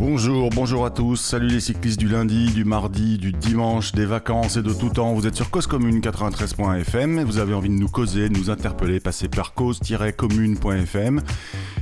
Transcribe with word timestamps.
Bonjour, 0.00 0.48
bonjour 0.48 0.86
à 0.86 0.90
tous. 0.90 1.16
Salut 1.16 1.48
les 1.48 1.60
cyclistes 1.60 2.00
du 2.00 2.08
lundi, 2.08 2.50
du 2.52 2.64
mardi, 2.64 3.18
du 3.18 3.32
dimanche, 3.32 3.92
des 3.92 4.06
vacances 4.06 4.56
et 4.56 4.62
de 4.62 4.72
tout 4.72 4.88
temps. 4.88 5.12
Vous 5.12 5.26
êtes 5.26 5.36
sur 5.36 5.50
Cause 5.50 5.66
Commune 5.66 6.00
93.fm. 6.00 7.22
Vous 7.22 7.36
avez 7.36 7.52
envie 7.52 7.68
de 7.68 7.74
nous 7.74 7.86
causer, 7.86 8.30
de 8.30 8.38
nous 8.38 8.48
interpeller, 8.48 8.98
passez 8.98 9.28
par 9.28 9.52
cause-commune.fm. 9.52 11.20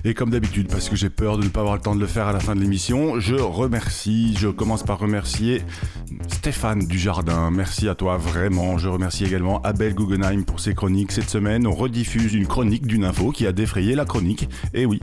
Et 0.05 0.15
comme 0.15 0.31
d'habitude, 0.31 0.67
parce 0.67 0.89
que 0.89 0.97
j'ai 0.97 1.11
peur 1.11 1.39
de 1.39 1.45
ne 1.45 1.49
pas 1.49 1.61
avoir 1.61 1.77
le 1.77 1.81
temps 1.81 1.95
de 1.95 2.01
le 2.01 2.09
faire 2.09 2.27
à 2.27 2.33
la 2.33 2.41
fin 2.41 2.57
de 2.57 2.61
l'émission, 2.61 3.21
je 3.21 3.37
remercie, 3.37 4.35
je 4.37 4.49
commence 4.49 4.83
par 4.83 4.99
remercier 4.99 5.63
Stéphane 6.27 6.89
Dujardin. 6.89 7.53
Merci 7.53 7.89
à 7.89 7.95
toi 7.95 8.17
vraiment. 8.17 8.79
Je 8.79 8.89
remercie 8.89 9.27
également 9.27 9.63
Abel 9.63 9.95
Guggenheim 9.95 10.45
pour 10.45 10.59
ses 10.59 10.75
chroniques. 10.75 11.13
Cette 11.13 11.31
semaine, 11.31 11.69
on 11.69 11.73
rediffuse 11.73 12.35
une 12.35 12.49
chronique 12.49 12.85
d'une 12.85 13.05
info 13.05 13.31
qui 13.31 13.47
a 13.47 13.53
défrayé 13.53 13.95
la 13.95 14.05
chronique. 14.05 14.49
Et 14.75 14.87
oui. 14.87 15.01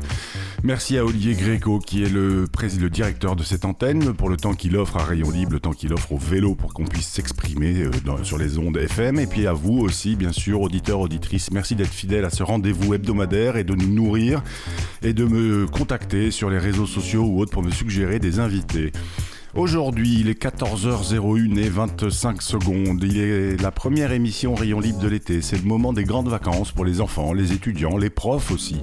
Merci 0.63 0.97
à 0.97 1.05
Olivier 1.05 1.35
Gréco 1.35 1.77
qui 1.77 2.03
est 2.03 2.09
le, 2.09 2.47
président, 2.51 2.83
le 2.83 2.89
directeur 2.89 3.04
de 3.05 3.43
cette 3.43 3.65
antenne 3.65 4.13
pour 4.13 4.29
le 4.29 4.37
temps 4.37 4.55
qu'il 4.55 4.75
offre 4.75 4.97
à 4.97 5.03
Rayon 5.03 5.29
Libre, 5.29 5.51
le 5.53 5.59
temps 5.59 5.73
qu'il 5.73 5.93
offre 5.93 6.13
au 6.13 6.17
vélo 6.17 6.55
pour 6.55 6.73
qu'on 6.73 6.85
puisse 6.85 7.07
s'exprimer 7.07 7.83
euh, 7.83 7.91
sur 8.23 8.39
les 8.39 8.57
ondes 8.57 8.77
FM. 8.77 9.19
Et 9.19 9.27
puis 9.27 9.45
à 9.45 9.53
vous 9.53 9.77
aussi, 9.77 10.15
bien 10.15 10.31
sûr, 10.31 10.61
auditeurs, 10.61 10.99
auditrices, 10.99 11.51
merci 11.51 11.75
d'être 11.75 11.93
fidèles 11.93 12.25
à 12.25 12.31
ce 12.31 12.41
rendez-vous 12.41 12.95
hebdomadaire 12.95 13.57
et 13.57 13.63
de 13.63 13.75
nous 13.75 13.93
nourrir 13.93 14.41
et 15.03 15.13
de 15.13 15.23
me 15.23 15.67
contacter 15.67 16.31
sur 16.31 16.49
les 16.49 16.57
réseaux 16.57 16.87
sociaux 16.87 17.25
ou 17.25 17.41
autres 17.41 17.51
pour 17.51 17.61
me 17.61 17.69
suggérer 17.69 18.17
des 18.17 18.39
invités. 18.39 18.91
Aujourd'hui, 19.55 20.17
il 20.19 20.27
est 20.27 20.43
14h01 20.43 21.57
et 21.57 21.69
25 21.69 22.41
secondes. 22.41 23.01
Il 23.01 23.17
est 23.17 23.61
la 23.61 23.71
première 23.71 24.11
émission 24.11 24.53
Rayon 24.53 24.81
Libre 24.81 24.99
de 24.99 25.07
l'été. 25.07 25.41
C'est 25.41 25.55
le 25.55 25.63
moment 25.63 25.93
des 25.93 26.03
grandes 26.03 26.27
vacances 26.27 26.73
pour 26.73 26.83
les 26.83 26.99
enfants, 26.99 27.31
les 27.31 27.53
étudiants, 27.53 27.95
les 27.95 28.09
profs 28.09 28.51
aussi. 28.51 28.75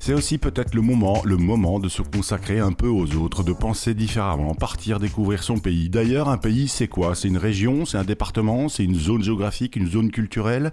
C'est 0.00 0.14
aussi 0.14 0.38
peut-être 0.38 0.74
le 0.74 0.82
moment, 0.82 1.22
le 1.24 1.36
moment 1.36 1.78
de 1.78 1.88
se 1.88 2.02
consacrer 2.02 2.58
un 2.58 2.72
peu 2.72 2.88
aux 2.88 3.14
autres, 3.14 3.44
de 3.44 3.52
penser 3.52 3.94
différemment, 3.94 4.56
partir 4.56 4.98
découvrir 4.98 5.44
son 5.44 5.58
pays. 5.58 5.88
D'ailleurs, 5.90 6.28
un 6.28 6.38
pays, 6.38 6.66
c'est 6.66 6.88
quoi? 6.88 7.14
C'est 7.14 7.28
une 7.28 7.38
région, 7.38 7.84
c'est 7.84 7.98
un 7.98 8.04
département, 8.04 8.68
c'est 8.68 8.82
une 8.82 8.98
zone 8.98 9.22
géographique, 9.22 9.76
une 9.76 9.88
zone 9.88 10.10
culturelle? 10.10 10.72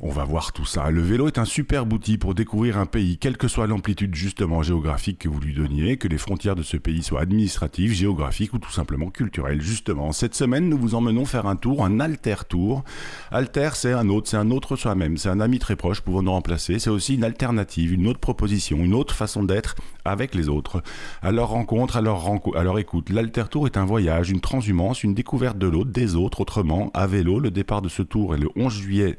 On 0.00 0.10
va 0.10 0.24
voir 0.24 0.52
tout 0.52 0.66
ça. 0.66 0.90
Le 0.90 1.00
vélo 1.00 1.26
est 1.26 1.38
un 1.38 1.46
superbe 1.46 1.92
outil 1.92 2.18
pour 2.18 2.34
découvrir 2.34 2.78
un 2.78 2.84
pays, 2.84 3.16
quelle 3.16 3.38
que 3.38 3.48
soit 3.48 3.66
l'amplitude 3.66 4.14
justement 4.14 4.62
géographique 4.62 5.18
que 5.18 5.28
vous 5.28 5.40
lui 5.40 5.54
donniez, 5.54 5.96
que 5.96 6.06
les 6.06 6.18
frontières 6.18 6.54
de 6.54 6.62
ce 6.62 6.76
pays 6.76 7.02
soient 7.02 7.22
administratives, 7.22 7.92
géographiques 7.92 8.52
ou 8.52 8.58
tout 8.58 8.70
simplement 8.70 9.08
culturelles. 9.08 9.62
Justement, 9.62 10.12
cette 10.12 10.34
semaine, 10.34 10.68
nous 10.68 10.76
vous 10.76 10.94
emmenons 10.94 11.24
faire 11.24 11.46
un 11.46 11.56
tour, 11.56 11.84
un 11.84 11.98
alter-tour. 11.98 12.84
Alter, 13.30 13.70
c'est 13.74 13.92
un 13.92 14.08
autre, 14.10 14.28
c'est 14.28 14.36
un 14.36 14.50
autre 14.50 14.76
soi-même, 14.76 15.16
c'est 15.16 15.30
un 15.30 15.40
ami 15.40 15.58
très 15.58 15.76
proche 15.76 16.02
pouvant 16.02 16.22
nous 16.22 16.32
remplacer? 16.32 16.78
C'est 16.78 16.90
aussi 16.90 17.14
une 17.14 17.24
alternative, 17.24 17.92
une 17.92 18.06
autre 18.06 18.20
proposition, 18.20 18.78
une 18.78 18.94
autre 18.94 19.14
façon 19.14 19.44
d'être 19.44 19.76
avec 20.04 20.34
les 20.34 20.48
autres. 20.48 20.82
À 21.22 21.32
leur 21.32 21.48
rencontre, 21.48 21.96
à 21.96 22.02
leur, 22.02 22.22
à 22.54 22.62
leur 22.62 22.78
écoute. 22.78 23.08
L'alter-tour 23.08 23.66
est 23.66 23.78
un 23.78 23.86
voyage, 23.86 24.30
une 24.30 24.40
transhumance, 24.40 25.04
une 25.04 25.14
découverte 25.14 25.56
de 25.56 25.66
l'autre, 25.66 25.90
des 25.90 26.16
autres, 26.16 26.42
autrement, 26.42 26.90
à 26.92 27.06
vélo. 27.06 27.40
Le 27.40 27.50
départ 27.50 27.80
de 27.80 27.88
ce 27.88 28.02
tour 28.02 28.34
est 28.34 28.38
le 28.38 28.50
11 28.56 28.72
juillet 28.74 29.18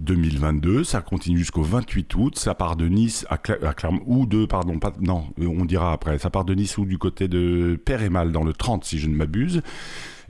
2022, 0.00 0.84
ça 0.84 1.00
continue 1.00 1.38
jusqu'au 1.38 1.62
28 1.62 2.14
août, 2.16 2.38
ça 2.38 2.54
part 2.54 2.76
de 2.76 2.86
Nice 2.88 3.26
ou 4.06 4.26
de, 4.26 4.44
pardon, 4.46 4.78
non, 5.00 5.24
euh, 5.40 5.46
on 5.46 5.64
dira 5.64 5.92
après, 5.92 6.18
ça 6.18 6.30
part 6.30 6.44
de 6.44 6.54
Nice 6.54 6.76
ou 6.78 6.84
du 6.84 6.98
côté 6.98 7.28
de 7.28 7.78
Père-et-Mal 7.84 8.32
dans 8.32 8.44
le 8.44 8.52
30 8.52 8.84
si 8.84 8.98
je 8.98 9.08
ne 9.08 9.14
m'abuse. 9.14 9.62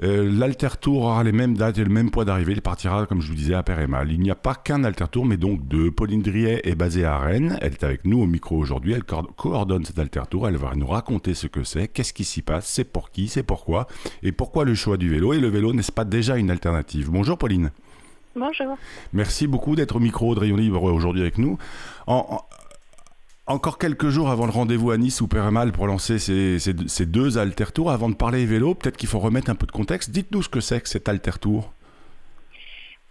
Euh, 0.02 0.28
L'Alter 0.28 0.70
Tour 0.80 1.02
aura 1.02 1.22
les 1.22 1.30
mêmes 1.30 1.56
dates 1.56 1.78
et 1.78 1.84
le 1.84 1.90
même 1.90 2.10
poids 2.10 2.24
d'arrivée, 2.24 2.52
il 2.52 2.60
partira, 2.62 3.06
comme 3.06 3.20
je 3.20 3.28
vous 3.28 3.36
disais, 3.36 3.54
à 3.54 3.62
Père-et-Mal. 3.62 4.10
Il 4.10 4.18
n'y 4.20 4.30
a 4.30 4.34
pas 4.34 4.54
qu'un 4.56 4.82
Alter 4.82 5.04
Tour, 5.10 5.24
mais 5.24 5.36
donc 5.36 5.66
deux. 5.68 5.92
Pauline 5.92 6.20
Driet 6.20 6.60
est 6.68 6.74
basée 6.74 7.04
à 7.04 7.16
Rennes, 7.18 7.56
elle 7.62 7.72
est 7.74 7.84
avec 7.84 8.04
nous 8.04 8.20
au 8.20 8.26
micro 8.26 8.56
aujourd'hui, 8.56 8.92
elle 8.92 9.04
co- 9.04 9.22
coordonne 9.36 9.84
cet 9.84 9.98
Alter 10.00 10.22
Tour, 10.28 10.48
elle 10.48 10.56
va 10.56 10.72
nous 10.74 10.88
raconter 10.88 11.34
ce 11.34 11.46
que 11.46 11.62
c'est, 11.62 11.86
qu'est-ce 11.88 12.12
qui 12.12 12.24
s'y 12.24 12.42
passe, 12.42 12.66
c'est 12.66 12.84
pour 12.84 13.10
qui, 13.12 13.28
c'est 13.28 13.44
pourquoi, 13.44 13.86
et 14.24 14.32
pourquoi 14.32 14.64
le 14.64 14.74
choix 14.74 14.96
du 14.96 15.08
vélo, 15.08 15.32
et 15.32 15.38
le 15.38 15.48
vélo 15.48 15.72
n'est-ce 15.72 15.92
pas 15.92 16.04
déjà 16.04 16.36
une 16.38 16.50
alternative? 16.50 17.08
Bonjour 17.10 17.38
Pauline. 17.38 17.70
Bonjour. 18.36 18.76
Merci 19.12 19.46
beaucoup 19.46 19.76
d'être 19.76 19.96
au 19.96 20.00
micro 20.00 20.34
de 20.34 20.40
Rayon 20.40 20.56
Libre 20.56 20.82
aujourd'hui 20.82 21.22
avec 21.22 21.38
nous. 21.38 21.56
En- 22.06 22.26
en- 23.46 23.52
encore 23.52 23.78
quelques 23.78 24.08
jours 24.08 24.30
avant 24.30 24.46
le 24.46 24.52
rendez-vous 24.52 24.90
à 24.90 24.96
Nice 24.96 25.20
ou 25.20 25.28
Péramal 25.28 25.70
pour 25.72 25.86
lancer 25.86 26.18
ces, 26.18 26.58
ces- 26.58 26.74
ces 26.88 27.06
deux 27.06 27.38
Alter 27.38 27.66
Tours, 27.74 27.90
avant 27.90 28.08
de 28.08 28.14
parler 28.14 28.44
vélo, 28.46 28.74
peut-être 28.74 28.96
qu'il 28.96 29.08
faut 29.08 29.18
remettre 29.20 29.50
un 29.50 29.54
peu 29.54 29.66
de 29.66 29.72
contexte. 29.72 30.10
Dites-nous 30.10 30.42
ce 30.42 30.48
que 30.48 30.60
c'est 30.60 30.80
que 30.80 30.88
cet 30.88 31.08
Alter 31.08 31.32
Tour. 31.40 31.72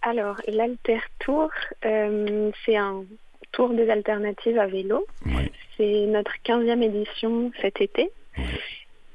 Alors, 0.02 0.36
l'Alter 0.48 1.00
Tour, 1.20 1.48
euh, 1.86 2.50
c'est 2.66 2.76
un 2.76 3.04
tour 3.52 3.70
des 3.70 3.88
alternatives 3.88 4.58
à 4.58 4.66
vélo. 4.66 5.06
Oui. 5.24 5.50
C'est 5.76 6.06
notre 6.06 6.32
15e 6.42 6.82
édition 6.82 7.50
cet 7.62 7.80
été. 7.80 8.10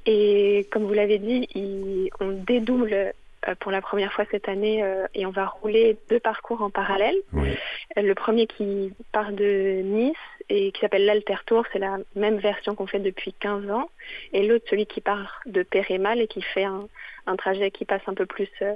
Et 0.06 0.68
comme 0.72 0.86
vous 0.86 0.94
l'avez 0.94 1.20
dit, 1.20 1.48
il- 1.54 2.10
on 2.22 2.32
dédouble 2.32 3.14
pour 3.60 3.72
la 3.72 3.82
première 3.82 4.14
fois 4.14 4.26
cette 4.32 4.48
année 4.50 4.84
euh, 4.84 5.06
et 5.14 5.26
on 5.26 5.32
va 5.32 5.48
rouler 5.48 5.98
deux 6.10 6.20
parcours 6.20 6.62
en 6.62 6.70
parallèle. 6.70 7.16
Oui. 7.34 7.50
Euh, 7.98 8.02
Le 8.02 8.16
premier 8.16 8.48
qui 8.48 8.94
part 9.12 9.32
de 9.32 9.82
Nice 9.84 10.16
et 10.50 10.72
qui 10.72 10.82
s'appelle 10.82 11.06
l'Alter 11.06 11.38
Tour, 11.46 11.66
c'est 11.72 11.80
la 11.80 11.98
même 12.16 12.38
version 12.38 12.76
qu'on 12.76 12.88
fait 12.88 13.00
depuis 13.00 13.34
15 13.34 13.70
ans. 13.70 13.90
Et 14.34 14.48
l'autre, 14.48 14.66
celui 14.70 14.86
qui 14.86 15.02
part 15.02 15.42
de 15.46 15.64
Pérémal 15.64 16.20
et 16.22 16.28
qui 16.28 16.42
fait 16.42 16.64
un, 16.64 16.88
un 17.28 17.36
trajet 17.36 17.72
qui 17.72 17.86
passe 17.86 18.02
un 18.08 18.14
peu 18.14 18.26
plus 18.26 18.50
euh, 18.62 18.74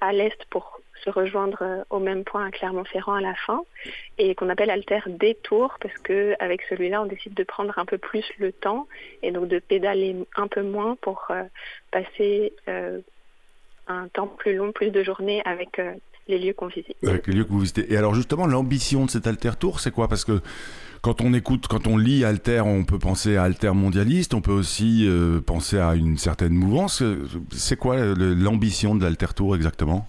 à 0.00 0.12
l'est 0.12 0.44
pour 0.50 0.80
se 1.04 1.10
rejoindre 1.10 1.58
euh, 1.62 1.84
au 1.90 1.98
même 1.98 2.24
point 2.24 2.46
à 2.46 2.50
Clermont-Ferrand 2.50 3.14
à 3.14 3.20
la 3.20 3.34
fin 3.34 3.62
et 4.18 4.34
qu'on 4.34 4.48
appelle 4.48 4.70
Alter 4.70 5.00
Détour 5.06 5.76
parce 5.80 5.96
que 5.98 6.34
avec 6.40 6.62
celui-là 6.68 7.02
on 7.02 7.06
décide 7.06 7.34
de 7.34 7.44
prendre 7.44 7.78
un 7.78 7.84
peu 7.84 7.98
plus 7.98 8.24
le 8.38 8.52
temps 8.52 8.86
et 9.22 9.30
donc 9.30 9.48
de 9.48 9.58
pédaler 9.58 10.16
un 10.36 10.48
peu 10.48 10.62
moins 10.62 10.96
pour 11.00 11.26
euh, 11.30 11.44
passer 11.90 12.52
euh, 12.68 13.00
un 13.88 14.08
temps 14.08 14.26
plus 14.26 14.54
long, 14.54 14.72
plus 14.72 14.90
de 14.90 15.02
journées 15.02 15.42
avec 15.44 15.78
euh, 15.78 15.92
les 16.28 16.38
lieux 16.38 16.52
qu'on 16.52 16.66
visite. 16.68 16.96
Avec 17.06 17.26
les 17.26 17.34
lieux 17.34 17.44
que 17.44 17.50
vous 17.50 17.60
visitez. 17.60 17.92
Et 17.92 17.96
alors 17.96 18.14
justement, 18.14 18.46
l'ambition 18.46 19.06
de 19.06 19.10
cet 19.10 19.26
Alter 19.26 19.52
Tour, 19.58 19.80
c'est 19.80 19.90
quoi? 19.90 20.08
Parce 20.08 20.24
que 20.24 20.40
quand 21.00 21.20
on 21.20 21.32
écoute, 21.32 21.66
quand 21.68 21.86
on 21.86 21.96
lit 21.96 22.24
Alter, 22.24 22.62
on 22.64 22.84
peut 22.84 22.98
penser 22.98 23.36
à 23.36 23.44
Alter 23.44 23.70
mondialiste, 23.72 24.34
on 24.34 24.40
peut 24.40 24.52
aussi 24.52 25.06
euh, 25.08 25.40
penser 25.40 25.78
à 25.78 25.94
une 25.94 26.18
certaine 26.18 26.52
mouvance. 26.52 27.02
C'est 27.52 27.76
quoi 27.76 27.96
l'ambition 28.16 28.94
de 28.94 29.04
l'Alter 29.04 29.28
Tour 29.34 29.54
exactement? 29.56 30.06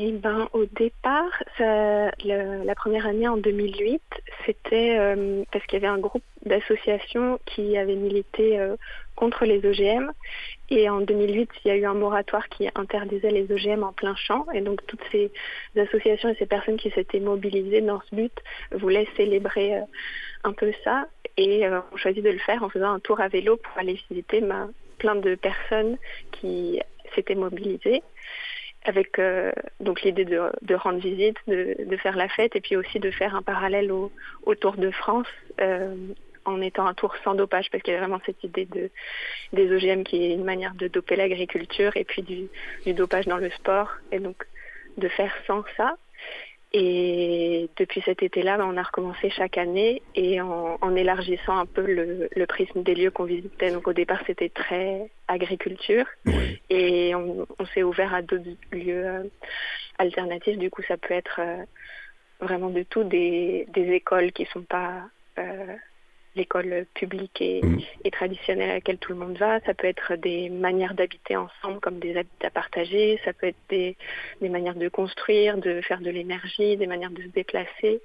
Eh 0.00 0.12
ben, 0.12 0.48
au 0.52 0.64
départ, 0.76 1.24
ça- 1.56 2.10
le- 2.24 2.64
la 2.64 2.74
première 2.76 3.04
année 3.08 3.26
en 3.26 3.36
2008, 3.36 4.00
c'était 4.46 4.96
euh, 4.96 5.42
parce 5.50 5.66
qu'il 5.66 5.82
y 5.82 5.84
avait 5.84 5.92
un 5.92 5.98
groupe 5.98 6.22
d'associations 6.46 7.40
qui 7.46 7.76
avait 7.76 7.96
milité 7.96 8.60
euh, 8.60 8.76
contre 9.16 9.44
les 9.44 9.58
OGM. 9.58 10.12
Et 10.70 10.88
en 10.88 11.00
2008, 11.00 11.50
il 11.64 11.68
y 11.68 11.70
a 11.70 11.76
eu 11.76 11.86
un 11.86 11.94
moratoire 11.94 12.48
qui 12.48 12.68
interdisait 12.74 13.30
les 13.30 13.50
OGM 13.50 13.82
en 13.82 13.92
plein 13.92 14.14
champ. 14.16 14.46
Et 14.52 14.60
donc, 14.60 14.86
toutes 14.86 15.02
ces 15.10 15.30
associations 15.76 16.28
et 16.28 16.34
ces 16.34 16.46
personnes 16.46 16.76
qui 16.76 16.90
s'étaient 16.90 17.20
mobilisées 17.20 17.80
dans 17.80 18.00
ce 18.02 18.14
but 18.14 18.32
voulaient 18.72 19.08
célébrer 19.16 19.76
euh, 19.76 19.82
un 20.44 20.52
peu 20.52 20.72
ça. 20.84 21.06
Et 21.36 21.66
euh, 21.66 21.80
on 21.92 21.96
choisit 21.96 22.22
de 22.22 22.30
le 22.30 22.38
faire 22.38 22.62
en 22.62 22.68
faisant 22.68 22.92
un 22.92 23.00
tour 23.00 23.20
à 23.20 23.28
vélo 23.28 23.56
pour 23.56 23.78
aller 23.78 23.98
visiter 24.10 24.40
ben, 24.40 24.70
plein 24.98 25.14
de 25.14 25.34
personnes 25.36 25.96
qui 26.32 26.80
s'étaient 27.14 27.34
mobilisées 27.34 28.02
avec 28.84 29.18
euh, 29.18 29.52
donc 29.80 30.02
l'idée 30.02 30.24
de, 30.24 30.74
rendre 30.74 30.98
visite, 30.98 31.36
de, 31.46 31.96
faire 31.96 32.16
la 32.16 32.28
fête 32.28 32.56
et 32.56 32.60
puis 32.60 32.76
aussi 32.76 33.00
de 33.00 33.10
faire 33.10 33.34
un 33.34 33.42
parallèle 33.42 33.92
au, 33.92 34.10
Tour 34.60 34.76
de 34.76 34.90
France 34.90 35.26
en 36.48 36.60
étant 36.60 36.86
un 36.86 36.94
tour 36.94 37.14
sans 37.24 37.34
dopage 37.34 37.70
parce 37.70 37.82
qu'il 37.82 37.94
y 37.94 37.96
a 37.96 38.00
vraiment 38.00 38.20
cette 38.26 38.42
idée 38.44 38.66
de, 38.66 38.90
des 39.52 39.72
OGM 39.72 40.02
qui 40.02 40.24
est 40.24 40.34
une 40.34 40.44
manière 40.44 40.74
de 40.74 40.88
doper 40.88 41.16
l'agriculture 41.16 41.96
et 41.96 42.04
puis 42.04 42.22
du, 42.22 42.48
du 42.84 42.92
dopage 42.94 43.26
dans 43.26 43.38
le 43.38 43.50
sport 43.50 43.90
et 44.12 44.18
donc 44.18 44.46
de 44.96 45.08
faire 45.08 45.34
sans 45.46 45.64
ça. 45.76 45.96
Et 46.72 47.70
depuis 47.78 48.02
cet 48.02 48.22
été-là, 48.22 48.58
ben, 48.58 48.66
on 48.66 48.76
a 48.76 48.82
recommencé 48.82 49.30
chaque 49.30 49.56
année 49.56 50.02
et 50.14 50.40
en, 50.42 50.76
en 50.80 50.96
élargissant 50.96 51.56
un 51.56 51.64
peu 51.64 51.80
le, 51.80 52.28
le 52.34 52.46
prisme 52.46 52.82
des 52.82 52.94
lieux 52.94 53.10
qu'on 53.10 53.24
visitait. 53.24 53.70
Donc 53.70 53.88
au 53.88 53.94
départ, 53.94 54.20
c'était 54.26 54.50
très 54.50 55.10
agriculture 55.28 56.04
et 56.68 57.14
on, 57.14 57.46
on 57.58 57.66
s'est 57.66 57.82
ouvert 57.82 58.12
à 58.12 58.20
d'autres 58.20 58.44
lieux 58.72 59.06
euh, 59.06 59.22
alternatifs. 59.96 60.58
Du 60.58 60.68
coup, 60.68 60.82
ça 60.86 60.98
peut 60.98 61.14
être 61.14 61.40
euh, 61.40 61.64
vraiment 62.40 62.68
de 62.68 62.82
tout, 62.82 63.04
des, 63.04 63.66
des 63.72 63.92
écoles 63.92 64.32
qui 64.32 64.44
sont 64.46 64.62
pas 64.62 65.04
l'école 66.38 66.86
publique 66.94 67.42
Mhm. 67.42 67.80
et, 68.04 68.10
traditionnelle 68.10 68.70
à 68.70 68.74
laquelle 68.74 68.98
tout 68.98 69.12
le 69.12 69.18
monde 69.18 69.36
va. 69.38 69.60
Ça 69.60 69.74
peut 69.74 69.86
être 69.86 70.14
des 70.16 70.48
manières 70.48 70.94
d'habiter 70.94 71.36
ensemble 71.36 71.80
comme 71.80 71.98
des 71.98 72.16
habitats 72.16 72.50
partagés. 72.50 73.20
Ça 73.24 73.32
peut 73.32 73.48
être 73.48 73.62
des, 73.68 73.96
des 74.40 74.48
manières 74.48 74.74
de 74.74 74.88
construire, 74.88 75.58
de 75.58 75.80
faire 75.82 76.00
de 76.00 76.10
l'énergie, 76.10 76.76
des 76.76 76.86
manières 76.86 77.10
de 77.10 77.22
se 77.22 77.28
déplacer. 77.28 78.00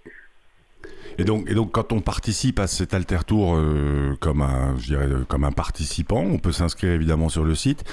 Et 1.18 1.24
donc, 1.24 1.50
et 1.50 1.54
donc, 1.54 1.72
quand 1.72 1.94
on 1.94 2.02
participe 2.02 2.60
à 2.60 2.68
cet 2.68 2.94
Alter 2.94 3.20
Tour 3.26 3.56
euh, 3.56 4.16
comme, 4.20 4.42
un, 4.42 4.78
je 4.80 4.88
dirais, 4.88 5.08
euh, 5.08 5.24
comme 5.26 5.44
un 5.44 5.52
participant, 5.52 6.22
on 6.22 6.40
peut 6.40 6.52
s'inscrire 6.52 6.92
évidemment 6.92 7.30
sur 7.30 7.44
le 7.46 7.56
site. 7.56 7.84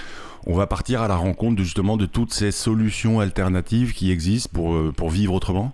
On 0.47 0.55
va 0.55 0.67
partir 0.67 1.03
à 1.03 1.09
la 1.09 1.17
rencontre 1.17 1.57
de, 1.57 1.63
justement 1.63 1.97
de 1.97 2.07
toutes 2.07 2.33
ces 2.33 2.51
solutions 2.51 3.21
alternatives 3.21 3.93
qui 3.93 4.11
existent 4.11 4.51
pour, 4.53 4.75
euh, 4.75 4.93
pour 4.93 5.11
vivre 5.11 5.35
autrement? 5.35 5.73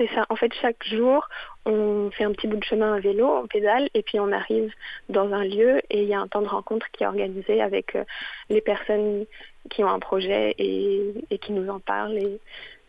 C'est 0.00 0.14
ça. 0.14 0.24
En 0.30 0.36
fait, 0.36 0.52
chaque 0.54 0.82
jour, 0.84 1.28
on 1.66 2.10
fait 2.10 2.24
un 2.24 2.32
petit 2.32 2.46
bout 2.46 2.56
de 2.56 2.64
chemin 2.64 2.94
à 2.94 3.00
vélo, 3.00 3.26
on 3.26 3.46
pédale, 3.46 3.90
et 3.92 4.02
puis 4.02 4.18
on 4.18 4.32
arrive 4.32 4.72
dans 5.10 5.30
un 5.32 5.44
lieu 5.44 5.82
et 5.90 6.02
il 6.02 6.08
y 6.08 6.14
a 6.14 6.20
un 6.20 6.26
temps 6.26 6.40
de 6.40 6.48
rencontre 6.48 6.86
qui 6.92 7.04
est 7.04 7.06
organisé 7.06 7.60
avec 7.60 7.94
euh, 7.94 8.04
les 8.48 8.62
personnes 8.62 9.26
qui 9.68 9.84
ont 9.84 9.90
un 9.90 9.98
projet 9.98 10.54
et, 10.58 11.38
qui 11.42 11.52
nous 11.52 11.68
en 11.68 11.80
parlent 11.80 12.18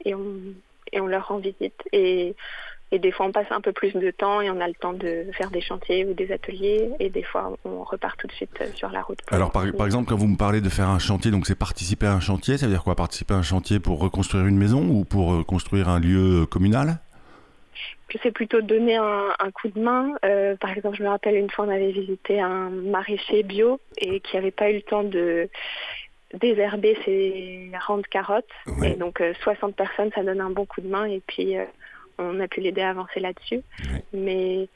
et, 0.05 0.15
on, 0.15 1.07
leur 1.07 1.27
rend 1.27 1.37
visite. 1.37 1.83
Et 2.91 2.99
des 2.99 3.11
fois, 3.11 3.25
on 3.25 3.31
passe 3.31 3.51
un 3.51 3.61
peu 3.61 3.71
plus 3.71 3.93
de 3.93 4.11
temps 4.11 4.41
et 4.41 4.49
on 4.49 4.59
a 4.59 4.67
le 4.67 4.73
temps 4.73 4.93
de 4.93 5.25
faire 5.33 5.49
des 5.49 5.61
chantiers 5.61 6.05
ou 6.05 6.13
des 6.13 6.31
ateliers. 6.31 6.89
Et 6.99 7.09
des 7.09 7.23
fois, 7.23 7.57
on 7.63 7.83
repart 7.83 8.19
tout 8.19 8.27
de 8.27 8.33
suite 8.33 8.51
euh, 8.59 8.67
sur 8.75 8.89
la 8.89 9.01
route. 9.01 9.19
Alors, 9.29 9.51
par, 9.51 9.63
exemple, 9.65 10.09
quand 10.09 10.17
vous 10.17 10.27
me 10.27 10.37
parlez 10.37 10.59
de 10.59 10.69
faire 10.69 10.89
un 10.89 10.99
chantier, 10.99 11.31
donc 11.31 11.47
c'est 11.47 11.57
participer 11.57 12.07
à 12.07 12.13
un 12.13 12.19
chantier, 12.19 12.57
ça 12.57 12.65
veut 12.65 12.73
dire 12.73 12.83
quoi? 12.83 12.95
Participer 12.95 13.33
à 13.33 13.37
un 13.37 13.43
chantier 13.43 13.79
pour 13.79 13.99
reconstruire 13.99 14.45
une 14.45 14.57
maison 14.57 14.85
ou 14.89 15.05
pour 15.05 15.33
euh, 15.33 15.43
construire 15.43 15.87
un 15.87 15.99
lieu 15.99 16.41
euh, 16.41 16.45
communal? 16.45 16.99
C'est 18.21 18.31
plutôt 18.31 18.61
donner 18.61 18.97
un, 18.97 19.29
un 19.39 19.51
coup 19.51 19.69
de 19.69 19.79
main. 19.79 20.09
Euh, 20.25 20.57
par 20.57 20.71
exemple, 20.71 20.97
je 20.97 21.03
me 21.03 21.07
rappelle 21.07 21.35
une 21.35 21.49
fois, 21.49 21.65
on 21.65 21.69
avait 21.69 21.91
visité 21.91 22.41
un 22.41 22.69
maraîcher 22.69 23.43
bio 23.43 23.79
et 23.97 24.19
qui 24.19 24.35
n'avait 24.35 24.51
pas 24.51 24.69
eu 24.69 24.75
le 24.75 24.81
temps 24.81 25.03
de 25.03 25.49
désherber 26.33 26.97
ses 27.05 27.71
rangs 27.87 27.97
de 27.97 28.07
carottes. 28.07 28.45
Et 28.83 28.95
donc, 28.95 29.21
euh, 29.21 29.33
60 29.43 29.75
personnes, 29.75 30.11
ça 30.13 30.23
donne 30.23 30.41
un 30.41 30.49
bon 30.49 30.65
coup 30.65 30.81
de 30.81 30.87
main 30.87 31.05
et 31.05 31.21
puis 31.25 31.57
euh, 31.57 31.65
on 32.21 32.39
a 32.39 32.47
pu 32.47 32.61
l'aider 32.61 32.81
à 32.81 32.89
avancer 32.91 33.19
là-dessus. 33.19 33.61
Ouais. 33.91 34.03
Mais 34.13 34.69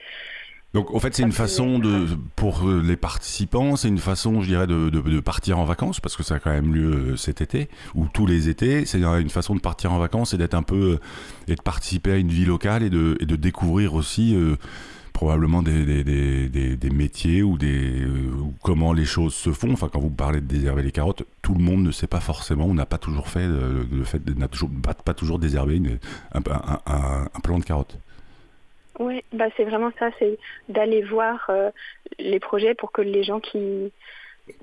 Donc, 0.73 0.93
en 0.93 0.99
fait, 0.99 1.13
c'est 1.15 1.23
une 1.23 1.31
façon 1.31 1.79
de, 1.79 2.05
pour 2.35 2.67
euh, 2.67 2.81
les 2.85 2.97
participants, 2.97 3.77
c'est 3.77 3.87
une 3.87 3.97
façon, 3.97 4.41
je 4.41 4.47
dirais, 4.47 4.67
de, 4.67 4.89
de- 4.89 4.99
de 5.01 5.19
partir 5.21 5.57
en 5.57 5.63
vacances, 5.63 6.01
parce 6.01 6.17
que 6.17 6.23
ça 6.23 6.35
a 6.35 6.39
quand 6.39 6.51
même 6.51 6.73
lieu 6.75 6.91
euh, 7.13 7.15
cet 7.15 7.39
été, 7.39 7.69
ou 7.93 8.07
tous 8.13 8.25
les 8.25 8.49
étés. 8.49 8.85
C'est 8.85 9.01
une 9.01 9.29
façon 9.29 9.55
de 9.55 9.61
partir 9.61 9.93
en 9.93 9.99
vacances 9.99 10.33
et 10.33 10.37
d'être 10.37 10.53
un 10.53 10.63
peu, 10.63 10.93
euh, 10.95 10.99
et 11.47 11.55
de 11.55 11.61
participer 11.61 12.11
à 12.11 12.17
une 12.17 12.27
vie 12.29 12.43
locale 12.45 12.83
et 12.83 12.89
de, 12.89 13.15
et 13.21 13.25
de 13.25 13.35
découvrir 13.37 13.93
aussi, 13.93 14.35
euh, 14.35 14.57
probablement 15.15 15.63
des, 15.63 15.85
des, 15.85 16.03
des, 16.03 16.75
des- 16.75 16.89
métiers 16.89 17.41
ou 17.41 17.57
des, 17.57 18.01
euh, 18.03 18.31
comment 18.61 18.91
les 18.91 19.05
choses 19.05 19.33
se 19.33 19.49
font. 19.51 19.71
Enfin, 19.71 19.89
quand 19.91 19.99
vous 19.99 20.09
parlez 20.09 20.41
de 20.41 20.45
désherber 20.45 20.83
les 20.83 20.91
carottes, 20.91 21.23
tout 21.41 21.53
le 21.53 21.63
monde 21.63 21.83
ne 21.83 21.91
sait 21.91 22.05
pas 22.07 22.19
forcément, 22.19 22.65
on 22.65 22.73
n'a 22.73 22.85
pas 22.85 22.97
toujours 22.97 23.29
fait 23.29 23.47
le 23.47 24.03
fait, 24.03 24.19
n'a 24.37 24.49
toujours, 24.49 24.69
pas, 24.83 25.13
toujours 25.13 25.39
désherber 25.39 25.81
un, 26.33 26.39
un, 26.51 27.27
un, 27.33 27.39
plant 27.39 27.59
de 27.59 27.63
carottes. 27.63 27.97
Oui, 28.99 29.23
bah 29.31 29.45
c'est 29.55 29.63
vraiment 29.63 29.91
ça, 29.97 30.09
c'est 30.19 30.37
d'aller 30.67 31.01
voir 31.01 31.45
euh, 31.49 31.71
les 32.19 32.41
projets 32.41 32.75
pour 32.75 32.91
que 32.91 33.01
les 33.01 33.23
gens 33.23 33.39
qui, 33.39 33.93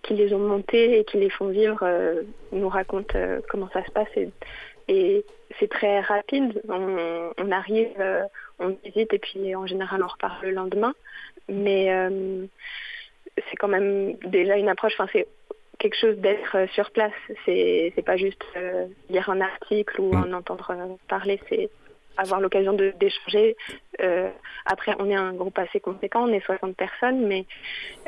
qui 0.03 0.15
les 0.15 0.35
ont 0.35 0.39
montés 0.39 0.99
et 0.99 1.05
qui 1.05 1.17
les 1.17 1.31
font 1.31 1.49
vivre 1.49 1.81
euh, 1.83 2.23
nous 2.53 2.69
racontent 2.69 3.19
comment 3.49 3.71
ça 3.73 3.83
se 3.87 3.91
passe. 3.91 4.09
Et, 4.89 5.25
c'est 5.61 5.69
très 5.69 6.01
rapide. 6.01 6.63
On, 6.69 7.51
arrive, 7.51 7.93
on 8.63 8.77
visite 8.85 9.13
et 9.13 9.19
puis 9.19 9.55
en 9.55 9.67
général 9.67 10.03
on 10.03 10.07
repart 10.07 10.43
le 10.43 10.51
lendemain. 10.53 10.95
Mais 11.49 11.93
euh, 11.93 12.47
c'est 13.37 13.57
quand 13.57 13.69
même 13.69 14.15
déjà 14.25 14.57
une 14.57 14.69
approche, 14.69 14.93
enfin 14.99 15.11
c'est 15.13 15.27
quelque 15.79 15.97
chose 15.97 16.17
d'être 16.19 16.57
euh, 16.57 16.67
sur 16.69 16.91
place. 16.93 17.13
C'est 17.45 17.93
pas 18.07 18.17
juste 18.17 18.45
euh, 18.57 18.87
lire 19.11 19.29
un 19.31 19.41
article 19.41 20.01
ou 20.01 20.13
Mm. 20.13 20.25
en 20.25 20.33
entendre 20.39 20.99
parler, 21.09 21.41
c'est 21.49 21.71
avoir 22.17 22.41
l'occasion 22.41 22.75
d'échanger. 22.75 23.57
Euh, 24.01 24.31
après, 24.67 24.95
on 24.99 25.09
est 25.09 25.15
un 25.15 25.33
groupe 25.33 25.59
assez 25.59 25.81
conséquent, 25.81 26.29
on 26.29 26.33
est 26.33 26.45
60 26.45 26.77
personnes, 26.77 27.27
mais 27.27 27.47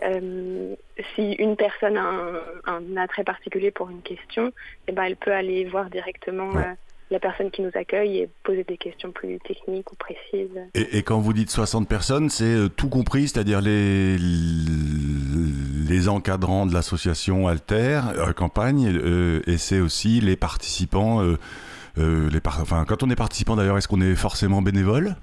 euh, 0.02 0.74
si 1.14 1.32
une 1.32 1.56
personne 1.56 1.96
a 1.96 2.02
un, 2.02 2.42
un 2.66 2.96
attrait 2.96 3.24
particulier 3.24 3.70
pour 3.70 3.90
une 3.90 4.02
question, 4.02 4.52
eh 4.88 4.92
ben, 4.92 5.04
elle 5.04 5.16
peut 5.16 5.32
aller 5.32 5.64
voir 5.64 5.90
directement 5.90 6.50
Ouais. 6.50 6.74
La 7.10 7.20
personne 7.20 7.50
qui 7.50 7.62
nous 7.62 7.70
accueille 7.74 8.18
et 8.18 8.28
poser 8.44 8.64
des 8.64 8.76
questions 8.78 9.12
plus 9.12 9.38
techniques 9.40 9.92
ou 9.92 9.96
précises. 9.96 10.58
Et, 10.74 10.98
et 10.98 11.02
quand 11.02 11.18
vous 11.20 11.32
dites 11.32 11.50
60 11.50 11.88
personnes, 11.88 12.30
c'est 12.30 12.44
euh, 12.44 12.68
tout 12.68 12.88
compris, 12.88 13.28
c'est-à-dire 13.28 13.60
les, 13.60 14.16
les 15.88 16.08
encadrants 16.08 16.66
de 16.66 16.72
l'association 16.74 17.46
Alter 17.46 18.00
euh, 18.16 18.32
Campagne, 18.32 18.88
euh, 18.96 19.40
et 19.46 19.58
c'est 19.58 19.80
aussi 19.80 20.20
les 20.20 20.36
participants. 20.36 21.22
euh, 21.22 21.36
euh, 21.98 22.28
les 22.30 22.40
par- 22.40 22.60
enfin, 22.60 22.84
quand 22.88 23.02
on 23.04 23.10
est 23.10 23.16
participant 23.16 23.54
d'ailleurs, 23.54 23.78
est-ce 23.78 23.86
qu'on 23.86 24.00
est 24.00 24.16
forcément 24.16 24.62
bénévole? 24.62 25.14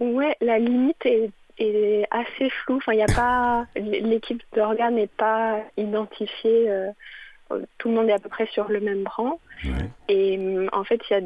Ouais, 0.00 0.34
la 0.40 0.58
limite 0.58 1.04
est, 1.04 1.30
est 1.58 2.04
assez 2.10 2.50
floue. 2.50 2.78
Enfin, 2.78 2.92
il 2.92 2.96
n'y 2.96 3.02
a 3.04 3.14
pas 3.14 3.66
l'équipe 3.76 4.42
d'organes 4.56 4.96
n'est 4.96 5.06
pas 5.06 5.60
identifiée. 5.76 6.68
euh, 6.70 6.90
tout 7.78 7.88
le 7.90 7.94
monde 7.94 8.08
est 8.08 8.12
à 8.14 8.18
peu 8.18 8.30
près 8.30 8.46
sur 8.46 8.68
le 8.68 8.80
même 8.80 9.04
rang. 9.06 9.38
Et 10.08 10.38
hum, 10.38 10.68
en 10.72 10.84
fait, 10.84 11.00
il 11.10 11.12
y 11.12 11.16
a 11.16 11.22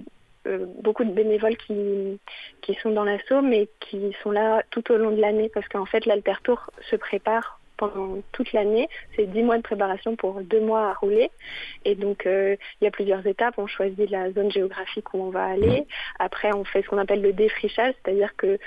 euh, 0.46 0.66
beaucoup 0.82 1.04
de 1.04 1.12
bénévoles 1.12 1.56
qui, 1.56 2.20
qui 2.62 2.74
sont 2.74 2.90
dans 2.90 3.04
l'assaut, 3.04 3.42
mais 3.42 3.68
qui 3.80 4.14
sont 4.22 4.30
là 4.30 4.62
tout 4.70 4.92
au 4.92 4.96
long 4.96 5.10
de 5.10 5.20
l'année, 5.20 5.50
parce 5.52 5.68
qu'en 5.68 5.86
fait, 5.86 6.06
l'Altertour 6.06 6.70
se 6.90 6.96
prépare 6.96 7.60
pendant 7.76 8.22
toute 8.32 8.52
l'année. 8.52 8.88
C'est 9.14 9.26
dix 9.26 9.42
mois 9.42 9.58
de 9.58 9.62
préparation 9.62 10.16
pour 10.16 10.40
deux 10.40 10.60
mois 10.60 10.90
à 10.90 10.94
rouler. 10.94 11.30
Et 11.84 11.94
donc, 11.94 12.26
euh, 12.26 12.56
il 12.80 12.84
y 12.84 12.88
a 12.88 12.90
plusieurs 12.90 13.26
étapes. 13.26 13.54
On 13.58 13.66
choisit 13.66 14.10
la 14.10 14.32
zone 14.32 14.50
géographique 14.50 15.12
où 15.14 15.22
on 15.22 15.30
va 15.30 15.44
aller. 15.44 15.86
Après, 16.18 16.52
on 16.54 16.64
fait 16.64 16.82
ce 16.82 16.88
qu'on 16.88 16.98
appelle 16.98 17.22
le 17.22 17.32
défrichage, 17.32 17.94
c'est-à-dire 18.02 18.34
que 18.36 18.58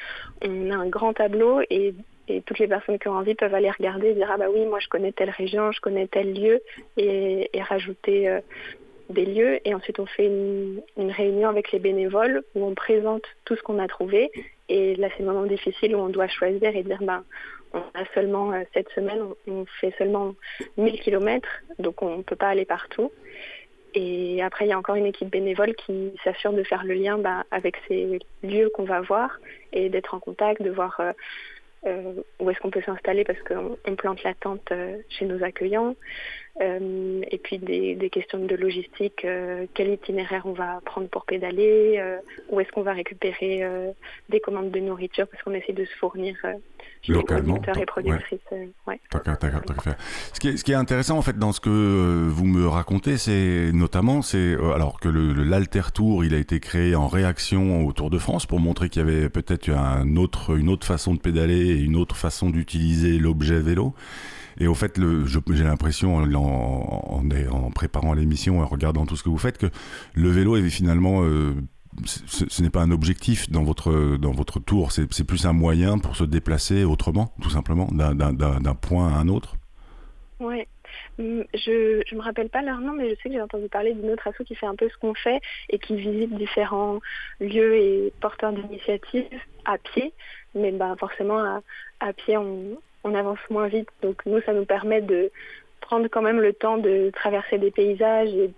on 0.43 0.69
a 0.71 0.75
un 0.75 0.87
grand 0.87 1.13
tableau 1.13 1.61
et 1.69 1.93
et 2.31 2.43
toutes 2.43 2.59
les 2.59 2.67
personnes 2.67 2.99
qui 2.99 3.07
ont 3.07 3.15
envie 3.15 3.33
peuvent 3.33 3.55
aller 3.55 3.71
regarder 3.71 4.09
et 4.09 4.13
dire 4.13 4.29
ah 4.31 4.37
bah 4.37 4.45
oui 4.53 4.63
moi 4.65 4.77
je 4.79 4.87
connais 4.87 5.11
telle 5.11 5.31
région, 5.31 5.71
je 5.71 5.81
connais 5.81 6.07
tel 6.07 6.39
lieu 6.39 6.61
et, 6.95 7.49
et 7.51 7.61
rajouter 7.63 8.29
euh, 8.29 8.39
des 9.09 9.25
lieux 9.25 9.59
et 9.67 9.73
ensuite 9.73 9.99
on 9.99 10.05
fait 10.05 10.25
une, 10.25 10.81
réunion 11.11 11.49
avec 11.49 11.71
les 11.71 11.79
bénévoles 11.79 12.43
où 12.55 12.65
on 12.65 12.75
présente 12.75 13.23
tout 13.45 13.55
ce 13.55 13.61
qu'on 13.61 13.79
a 13.79 13.87
trouvé 13.87 14.31
et 14.69 14.95
là 14.95 15.09
c'est 15.11 15.23
le 15.23 15.29
moment 15.31 15.45
difficile 15.45 15.95
où 15.95 15.99
on 15.99 16.09
doit 16.09 16.27
choisir 16.27 16.75
et 16.75 16.83
dire 16.83 16.99
ben 17.01 17.23
on 17.73 17.79
a 17.79 18.05
seulement 18.13 18.53
euh, 18.53 18.61
cette 18.73 18.89
semaine 18.89 19.19
on, 19.47 19.65
fait 19.81 19.93
seulement 19.97 20.35
1000 20.77 20.99
kilomètres 20.99 21.49
donc 21.79 22.01
on 22.01 22.17
ne 22.17 22.23
peut 22.23 22.35
pas 22.35 22.49
aller 22.49 22.65
partout 22.65 23.11
et 23.95 24.43
après 24.43 24.65
il 24.65 24.69
y 24.69 24.73
a 24.73 24.77
encore 24.77 24.95
une 24.95 25.07
équipe 25.07 25.29
bénévole 25.29 25.73
qui 25.75 26.13
s'assure 26.23 26.53
de 26.53 26.63
faire 26.63 26.83
le 26.83 26.93
lien 26.93 27.17
bah, 27.17 27.43
avec 27.49 27.77
ces 27.87 28.19
lieux 28.43 28.69
qu'on 28.69 28.83
va 28.83 29.01
voir 29.01 29.39
et 29.73 29.89
d'être 29.89 30.13
en 30.13 30.19
contact 30.19 30.61
de 30.61 30.69
voir 30.69 30.99
euh, 30.99 31.11
euh, 31.87 32.13
où 32.39 32.49
est-ce 32.51 32.59
qu'on 32.59 32.69
peut 32.69 32.83
s'installer 32.85 33.23
parce 33.23 33.39
qu'on 33.41 33.77
on 33.85 33.95
plante 33.95 34.21
la 34.23 34.33
tente 34.35 34.71
chez 35.07 35.25
nos 35.25 35.41
accueillants. 35.43 35.95
Euh, 36.61 37.21
et 37.31 37.37
puis 37.37 37.57
des, 37.57 37.95
des 37.95 38.09
questions 38.09 38.45
de 38.45 38.53
logistique, 38.55 39.23
euh, 39.23 39.65
quel 39.73 39.89
itinéraire 39.93 40.41
on 40.45 40.51
va 40.51 40.81
prendre 40.83 41.07
pour 41.07 41.25
pédaler, 41.25 41.95
euh, 41.97 42.17
où 42.49 42.59
est-ce 42.59 42.69
qu'on 42.73 42.81
va 42.81 42.91
récupérer 42.91 43.63
euh, 43.63 43.91
des 44.27 44.41
commandes 44.41 44.69
de 44.69 44.79
nourriture 44.79 45.25
parce 45.27 45.41
qu'on 45.43 45.53
essaie 45.53 45.71
de 45.71 45.85
se 45.85 45.95
fournir 45.97 46.35
euh, 46.43 46.51
chez 47.01 47.13
Localement, 47.13 47.53
les 47.55 47.59
producteurs 47.61 47.75
tant- 47.75 47.81
et 47.81 47.85
productrices. 47.85 48.39
ouais. 48.87 48.99
Faire. 49.83 49.95
Ce 50.33 50.39
qui, 50.41 50.49
est, 50.49 50.57
ce 50.57 50.65
qui 50.65 50.73
est 50.73 50.75
intéressant 50.75 51.17
en 51.17 51.21
fait 51.21 51.37
dans 51.39 51.53
ce 51.53 51.61
que 51.61 52.27
vous 52.27 52.45
me 52.45 52.67
racontez, 52.67 53.15
c'est 53.17 53.71
notamment, 53.73 54.21
c'est 54.21 54.55
alors 54.75 54.99
que 54.99 55.07
le, 55.07 55.31
le- 55.31 55.43
l'Alter 55.45 55.93
Tour, 55.93 56.25
il 56.25 56.33
a 56.33 56.37
été 56.39 56.59
créé 56.59 56.93
en 56.93 57.07
réaction 57.07 57.85
au 57.87 57.93
Tour 57.93 58.09
de 58.09 58.17
France 58.17 58.45
pour 58.45 58.59
montrer 58.59 58.89
qu'il 58.89 59.01
y 59.01 59.05
avait 59.09 59.29
peut-être 59.29 59.69
un 59.69 60.17
autre, 60.17 60.57
une 60.57 60.67
autre 60.67 60.85
façon 60.85 61.13
de 61.13 61.19
pédaler 61.19 61.67
et 61.69 61.77
une 61.79 61.95
autre 61.95 62.17
façon 62.17 62.49
d'utiliser 62.49 63.17
l'objet 63.17 63.59
vélo. 63.61 63.93
Et 64.59 64.67
au 64.67 64.75
fait, 64.75 64.99
j'ai 64.99 65.63
l'impression 65.63 66.15
en, 66.17 66.33
en, 66.33 67.71
préparant 67.71 68.13
l'émission, 68.13 68.59
en 68.61 68.65
regardant 68.65 69.05
tout 69.05 69.15
ce 69.15 69.23
que 69.23 69.29
vous 69.29 69.37
faites, 69.37 69.57
que 69.57 69.67
le 70.15 70.29
vélo 70.29 70.55
finalement 70.69 71.23
euh, 71.23 71.53
ce, 72.05 72.61
n'est 72.61 72.69
pas 72.69 72.81
un 72.81 72.91
objectif 72.91 73.49
dans 73.49 73.63
votre, 73.63 74.17
dans 74.17 74.31
votre 74.31 74.59
tour, 74.59 74.91
c'est 74.91 75.23
plus 75.23 75.45
un 75.45 75.53
moyen 75.53 75.97
pour 75.97 76.15
se 76.15 76.23
déplacer 76.23 76.83
autrement, 76.83 77.33
tout 77.41 77.49
simplement, 77.49 77.87
d'un- 77.91 78.75
point 78.75 79.13
à 79.13 79.17
un 79.17 79.27
autre. 79.27 79.55
Ouais. 80.39 80.67
Hum, 81.19 81.43
Je 81.53 82.01
je 82.07 82.15
me 82.15 82.21
rappelle 82.21 82.49
pas 82.49 82.61
leur 82.61 82.79
nom, 82.79 82.93
mais 82.93 83.09
je 83.09 83.15
sais 83.15 83.29
que 83.29 83.33
j'ai 83.35 83.41
entendu 83.41 83.67
parler 83.67 83.93
d'une 83.93 84.09
autre 84.11 84.27
asso 84.27 84.41
qui 84.45 84.55
fait 84.55 84.65
un 84.65 84.75
peu 84.75 84.87
ce 84.89 84.97
qu'on 84.97 85.13
fait 85.13 85.41
et 85.69 85.77
qui 85.77 85.95
visite 85.95 86.33
différents 86.35 86.99
lieux 87.41 87.75
et 87.75 88.13
porteurs 88.21 88.53
d'initiatives 88.53 89.25
à 89.65 89.77
pied. 89.77 90.13
Mais 90.55 90.71
ben 90.71 90.95
forcément 90.97 91.39
à, 91.39 91.61
à 91.99 92.13
pied 92.13 92.37
on, 92.37 92.77
on 93.03 93.13
avance 93.15 93.39
moins 93.49 93.67
vite. 93.67 93.89
Donc 94.01 94.25
nous 94.25 94.41
ça 94.41 94.53
nous 94.53 94.65
permet 94.65 95.01
de 95.01 95.31
prendre 95.81 96.07
quand 96.07 96.21
même 96.21 96.39
le 96.39 96.53
temps 96.53 96.77
de 96.77 97.11
traverser 97.13 97.57
des 97.57 97.71
paysages 97.71 98.29
et, 98.29 98.51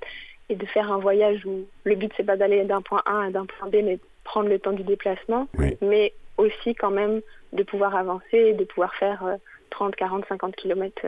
et 0.50 0.56
de 0.56 0.66
faire 0.66 0.92
un 0.92 0.98
voyage 0.98 1.46
où 1.46 1.66
le 1.84 1.96
but 1.96 2.12
c'est 2.18 2.26
pas 2.26 2.38
d'aller 2.38 2.64
d'un 2.66 2.82
point 2.82 3.02
A 3.06 3.26
à 3.26 3.30
d'un 3.30 3.46
point 3.46 3.70
B, 3.70 3.78
mais 3.84 4.00
prendre 4.24 4.50
le 4.50 4.60
temps 4.60 4.74
du 4.74 4.84
déplacement, 4.84 5.48
mais 5.82 6.14
aussi 6.38 6.76
quand 6.76 6.92
même 6.92 7.22
de 7.54 7.64
pouvoir 7.64 7.96
avancer 7.96 8.38
et 8.38 8.54
de 8.54 8.64
pouvoir 8.64 8.94
faire 8.96 9.24
30, 9.72 9.96
40, 9.96 10.26
50 10.28 10.56
km 10.56 11.02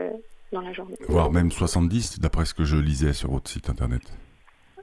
dans 0.52 0.60
la 0.60 0.72
journée. 0.72 0.96
Voire 1.08 1.30
même 1.30 1.50
70, 1.50 2.20
d'après 2.20 2.44
ce 2.44 2.54
que 2.54 2.64
je 2.64 2.76
lisais 2.76 3.12
sur 3.12 3.30
votre 3.30 3.50
site 3.50 3.70
internet. 3.70 4.02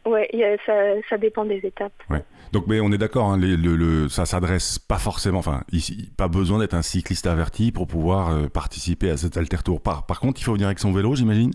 Oui, 0.06 0.22
ça, 0.66 0.74
ça, 1.10 1.18
dépend 1.18 1.46
des 1.46 1.58
étapes. 1.58 1.94
Ouais. 2.10 2.24
Donc, 2.52 2.66
mais 2.68 2.80
on 2.80 2.92
est 2.92 2.98
d'accord, 2.98 3.28
hein, 3.32 3.38
le, 3.38 3.56
le, 3.56 4.10
ça 4.10 4.26
s'adresse 4.26 4.80
pas 4.80 4.98
forcément, 4.98 5.40
enfin, 5.40 5.62
ici, 5.72 6.12
pas 6.18 6.28
besoin 6.28 6.60
d'être 6.60 6.74
un 6.74 6.82
cycliste 6.82 7.28
averti 7.28 7.72
pour 7.72 7.88
pouvoir 7.88 8.30
euh, 8.30 8.48
participer 8.48 9.12
à 9.12 9.18
cet 9.18 9.38
alter-tour. 9.38 9.80
Par, 9.80 10.06
par 10.06 10.20
contre, 10.20 10.42
il 10.42 10.44
faut 10.44 10.54
venir 10.54 10.68
avec 10.68 10.80
son 10.80 10.92
vélo, 10.92 11.14
j'imagine? 11.16 11.52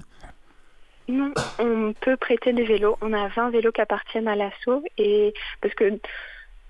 Non, 1.09 1.33
on 1.59 1.93
peut 2.00 2.17
prêter 2.17 2.53
des 2.53 2.65
vélos. 2.65 2.97
On 3.00 3.12
a 3.12 3.29
20 3.29 3.50
vélos 3.50 3.73
qui 3.73 3.81
appartiennent 3.81 4.29
à 4.29 4.37
l'assaut 4.37 4.83
et 4.99 5.35
parce 5.61 5.75
que 5.75 6.00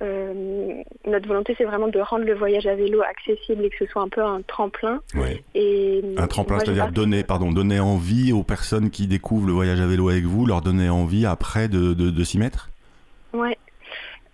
euh, 0.03 0.83
notre 1.07 1.27
volonté, 1.27 1.55
c'est 1.57 1.65
vraiment 1.65 1.89
de 1.89 1.99
rendre 1.99 2.25
le 2.25 2.35
voyage 2.35 2.67
à 2.67 2.75
vélo 2.75 3.03
accessible 3.03 3.65
et 3.65 3.71
que 3.71 3.77
ce 3.79 3.87
soit 3.87 4.03
un 4.03 4.09
peu 4.09 4.23
un 4.23 4.43
tremplin. 4.43 5.01
Et 5.55 6.03
un 6.17 6.27
tremplin, 6.27 6.59
c'est-à-dire 6.59 6.93
donner, 6.93 7.25
pardon, 7.25 7.51
donner 7.51 7.81
envie 7.81 8.33
aux 8.33 8.43
personnes 8.43 8.91
qui 8.91 9.07
découvrent 9.07 9.47
le 9.47 9.53
voyage 9.53 9.81
à 9.81 9.87
vélo 9.87 10.11
avec 10.11 10.25
vous, 10.25 10.45
leur 10.45 10.61
donner 10.61 10.91
envie 10.91 11.25
après 11.25 11.69
de, 11.69 11.95
de, 11.95 12.25
s'y 12.25 12.39
mettre? 12.39 12.69
Ouais. 13.33 13.57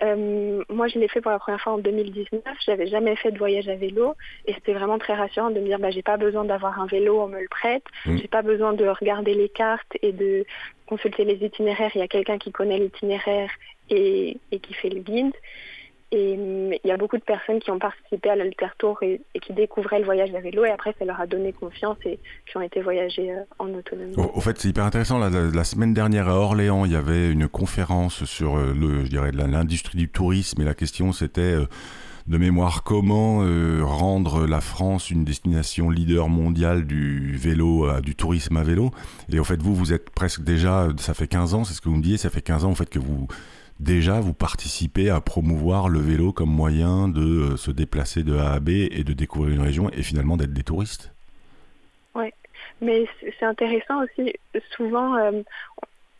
Euh, 0.02 0.64
moi, 0.68 0.88
je 0.88 0.98
l'ai 0.98 1.06
fait 1.06 1.20
pour 1.20 1.30
la 1.30 1.38
première 1.38 1.60
fois 1.60 1.74
en 1.74 1.78
2019. 1.78 2.42
J'avais 2.66 2.88
jamais 2.88 3.14
fait 3.14 3.30
de 3.30 3.38
voyage 3.38 3.68
à 3.68 3.76
vélo 3.76 4.16
et 4.46 4.54
c'était 4.54 4.72
vraiment 4.72 4.98
très 4.98 5.14
rassurant 5.14 5.50
de 5.50 5.60
me 5.60 5.66
dire, 5.66 5.78
bah, 5.78 5.92
j'ai 5.92 6.02
pas 6.02 6.16
besoin 6.16 6.44
d'avoir 6.44 6.80
un 6.80 6.86
vélo, 6.86 7.20
on 7.20 7.28
me 7.28 7.40
le 7.40 7.48
prête. 7.48 7.84
Mmh. 8.06 8.16
J'ai 8.16 8.26
pas 8.26 8.42
besoin 8.42 8.72
de 8.72 8.84
regarder 8.88 9.34
les 9.34 9.48
cartes 9.48 9.96
et 10.02 10.10
de 10.10 10.44
consulter 10.86 11.24
les 11.24 11.46
itinéraires. 11.46 11.92
Il 11.94 11.98
y 12.00 12.02
a 12.02 12.08
quelqu'un 12.08 12.38
qui 12.38 12.50
connaît 12.50 12.78
l'itinéraire 12.78 13.50
et, 13.90 14.38
qui 14.62 14.74
fait 14.74 14.88
le 14.88 15.00
guide. 15.00 15.32
Et 16.14 16.36
mm, 16.36 16.74
il 16.84 16.88
y 16.88 16.90
a 16.90 16.96
beaucoup 16.96 17.16
de 17.16 17.22
personnes 17.22 17.58
qui 17.58 17.70
ont 17.70 17.78
participé 17.78 18.28
à 18.28 18.36
l'Alter 18.36 18.68
Tour 18.78 19.02
et, 19.02 19.20
qui 19.40 19.52
découvraient 19.52 19.98
le 19.98 20.04
voyage 20.04 20.32
à 20.34 20.40
vélo 20.40 20.64
et 20.64 20.70
après 20.70 20.94
ça 20.98 21.04
leur 21.04 21.20
a 21.20 21.26
donné 21.26 21.52
confiance 21.52 21.96
et 22.04 22.18
qui 22.46 22.56
ont 22.56 22.60
été 22.60 22.80
voyager 22.82 23.32
euh, 23.32 23.42
en 23.58 23.72
autonomie. 23.72 24.14
Au, 24.16 24.40
fait, 24.40 24.58
c'est 24.58 24.68
hyper 24.68 24.84
intéressant. 24.84 25.18
La, 25.18 25.64
semaine 25.64 25.94
dernière 25.94 26.28
à 26.28 26.34
Orléans, 26.34 26.84
il 26.84 26.92
y 26.92 26.96
avait 26.96 27.30
une 27.30 27.48
conférence 27.48 28.24
sur 28.24 28.56
euh, 28.56 28.74
le, 28.78 29.04
je 29.04 29.10
dirais, 29.10 29.32
l'industrie 29.32 29.96
du 29.96 30.08
tourisme 30.08 30.60
et 30.60 30.64
la 30.64 30.74
question 30.74 31.12
c'était 31.12 31.40
euh, 31.40 31.66
de 32.26 32.36
mémoire 32.38 32.84
comment 32.84 33.38
rendre 33.84 34.46
la 34.46 34.60
France 34.60 35.10
une 35.10 35.24
destination 35.24 35.90
leader 35.90 36.28
mondiale 36.28 36.86
du 36.86 37.36
vélo, 37.36 38.00
du 38.00 38.14
tourisme 38.14 38.56
à 38.56 38.62
vélo? 38.62 38.92
Et 39.32 39.40
au 39.40 39.44
fait, 39.44 39.60
vous, 39.60 39.74
vous 39.74 39.92
êtes 39.92 40.10
presque 40.10 40.44
déjà, 40.44 40.86
ça 40.98 41.14
fait 41.14 41.26
15 41.26 41.54
ans, 41.54 41.64
c'est 41.64 41.74
ce 41.74 41.80
que 41.80 41.88
vous 41.88 41.96
me 41.96 42.02
disiez, 42.02 42.18
ça 42.18 42.30
fait 42.30 42.40
15 42.40 42.64
ans 42.64 42.70
en 42.70 42.76
fait 42.76 42.88
que 42.88 43.00
vous 43.00 43.26
déjà 43.82 44.20
vous 44.20 44.34
participez 44.34 45.10
à 45.10 45.20
promouvoir 45.20 45.88
le 45.88 45.98
vélo 45.98 46.32
comme 46.32 46.50
moyen 46.50 47.08
de 47.08 47.52
euh, 47.52 47.56
se 47.56 47.70
déplacer 47.70 48.22
de 48.22 48.36
A 48.36 48.52
à 48.52 48.60
B 48.60 48.70
et 48.70 49.04
de 49.04 49.12
découvrir 49.12 49.54
une 49.54 49.62
région 49.62 49.90
et 49.90 50.02
finalement 50.02 50.36
d'être 50.36 50.52
des 50.52 50.62
touristes? 50.62 51.12
Oui, 52.14 52.30
mais 52.80 53.06
c'est 53.20 53.44
intéressant 53.44 54.02
aussi. 54.04 54.32
Souvent, 54.76 55.16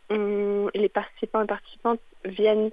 euh, 0.09 0.69
les 0.75 0.89
participants 0.89 1.43
et 1.43 1.47
participantes 1.47 2.01
viennent 2.25 2.71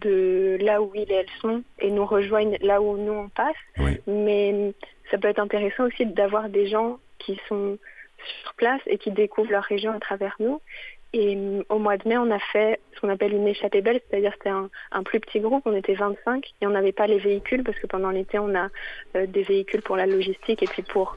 de 0.00 0.58
là 0.60 0.80
où 0.80 0.92
ils 0.94 1.10
et 1.10 1.14
elles 1.14 1.40
sont 1.40 1.62
et 1.80 1.90
nous 1.90 2.06
rejoignent 2.06 2.56
là 2.60 2.80
où 2.80 2.96
nous 2.96 3.12
on 3.12 3.28
passe. 3.28 3.96
Mais 4.06 4.72
ça 5.10 5.18
peut 5.18 5.28
être 5.28 5.40
intéressant 5.40 5.86
aussi 5.86 6.06
d'avoir 6.06 6.48
des 6.48 6.68
gens 6.68 6.98
qui 7.18 7.38
sont 7.48 7.76
sur 8.42 8.54
place 8.54 8.80
et 8.86 8.98
qui 8.98 9.10
découvrent 9.10 9.50
leur 9.50 9.64
région 9.64 9.92
à 9.92 9.98
travers 9.98 10.36
nous 10.38 10.60
et 11.12 11.36
euh, 11.36 11.62
au 11.68 11.78
mois 11.78 11.96
de 11.96 12.08
mai, 12.08 12.16
on 12.18 12.30
a 12.30 12.38
fait 12.38 12.80
ce 12.94 13.00
qu'on 13.00 13.08
appelle 13.08 13.32
une 13.32 13.48
échappée 13.48 13.80
belle, 13.80 14.00
c'est-à-dire 14.08 14.32
c'était 14.34 14.50
un, 14.50 14.70
un, 14.92 15.02
plus 15.02 15.20
petit 15.20 15.40
groupe, 15.40 15.62
on 15.66 15.74
était 15.74 15.94
25 15.94 16.44
et 16.60 16.66
on 16.66 16.70
n'avait 16.70 16.92
pas 16.92 17.06
les 17.06 17.18
véhicules 17.18 17.64
parce 17.64 17.78
que 17.78 17.86
pendant 17.86 18.10
l'été, 18.10 18.38
on 18.38 18.54
a 18.54 18.68
euh, 19.16 19.26
des 19.26 19.42
véhicules 19.42 19.82
pour 19.82 19.96
la 19.96 20.06
logistique 20.06 20.62
et 20.62 20.66
puis 20.66 20.82
pour 20.82 21.16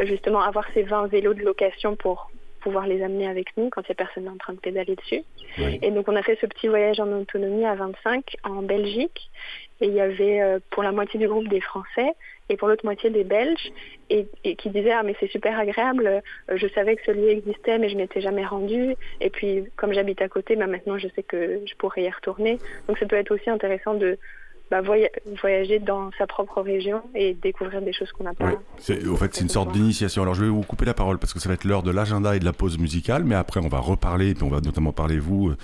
justement 0.00 0.40
avoir 0.40 0.64
ces 0.74 0.82
20 0.82 1.08
vélos 1.08 1.34
de 1.34 1.42
location 1.42 1.96
pour 1.96 2.30
pouvoir 2.64 2.86
les 2.86 3.02
amener 3.02 3.28
avec 3.28 3.48
nous 3.58 3.68
quand 3.68 3.82
il 3.82 3.90
n'y 3.90 3.92
a 3.92 4.04
personne 4.04 4.26
en 4.26 4.38
train 4.38 4.54
de 4.54 4.58
pédaler 4.58 4.96
dessus. 4.96 5.22
Et 5.58 5.90
donc 5.90 6.08
on 6.08 6.16
a 6.16 6.22
fait 6.22 6.38
ce 6.40 6.46
petit 6.46 6.66
voyage 6.66 6.98
en 6.98 7.12
autonomie 7.12 7.66
à 7.66 7.74
25 7.74 8.36
en 8.42 8.62
Belgique. 8.62 9.30
Et 9.82 9.86
il 9.86 9.92
y 9.92 10.00
avait 10.00 10.40
euh, 10.40 10.58
pour 10.70 10.82
la 10.82 10.90
moitié 10.90 11.20
du 11.20 11.28
groupe 11.28 11.48
des 11.48 11.60
Français 11.60 12.14
et 12.48 12.56
pour 12.56 12.68
l'autre 12.68 12.86
moitié 12.86 13.10
des 13.10 13.22
Belges. 13.24 13.70
Et, 14.08 14.26
qui 14.56 14.70
disaient 14.70 14.92
ah 14.92 15.02
mais 15.02 15.14
c'est 15.20 15.30
super 15.30 15.58
agréable. 15.58 16.06
Euh, 16.06 16.56
je 16.56 16.66
savais 16.68 16.96
que 16.96 17.02
ce 17.04 17.10
lieu 17.10 17.28
existait 17.28 17.78
mais 17.78 17.90
je 17.90 17.96
m'étais 17.96 18.22
jamais 18.22 18.46
rendu 18.46 18.96
et 19.20 19.28
puis 19.28 19.64
comme 19.76 19.92
j'habite 19.92 20.22
à 20.22 20.28
côté 20.28 20.56
bah, 20.56 20.66
maintenant 20.66 20.96
je 20.96 21.08
sais 21.14 21.22
que 21.22 21.60
je 21.66 21.74
pourrais 21.74 22.04
y 22.04 22.10
retourner. 22.10 22.58
Donc 22.88 22.96
ça 22.98 23.04
peut 23.04 23.16
être 23.16 23.30
aussi 23.30 23.50
intéressant 23.50 23.94
de 23.94 24.18
voyager 24.80 25.78
dans 25.78 26.10
sa 26.18 26.26
propre 26.26 26.60
région 26.62 27.02
et 27.14 27.34
découvrir 27.34 27.82
des 27.82 27.92
choses 27.92 28.10
qu'on 28.12 28.24
n'a 28.24 28.34
pas. 28.34 28.52
Au 28.52 29.16
fait, 29.16 29.34
c'est 29.34 29.42
une 29.42 29.48
sorte 29.48 29.72
d'initiation. 29.72 30.22
Alors, 30.22 30.34
je 30.34 30.44
vais 30.44 30.50
vous 30.50 30.62
couper 30.62 30.84
la 30.84 30.94
parole 30.94 31.18
parce 31.18 31.32
que 31.32 31.40
ça 31.40 31.48
va 31.48 31.54
être 31.54 31.64
l'heure 31.64 31.82
de 31.82 31.90
l'agenda 31.90 32.36
et 32.36 32.40
de 32.40 32.44
la 32.44 32.52
pause 32.52 32.78
musicale, 32.78 33.24
mais 33.24 33.34
après, 33.34 33.60
on 33.60 33.68
va 33.68 33.78
reparler 33.78 34.30
et 34.30 34.34
puis 34.34 34.44
on 34.44 34.50
va 34.50 34.60
notamment 34.60 34.92
parler, 34.92 35.18
vous, 35.18 35.50
euh, 35.50 35.56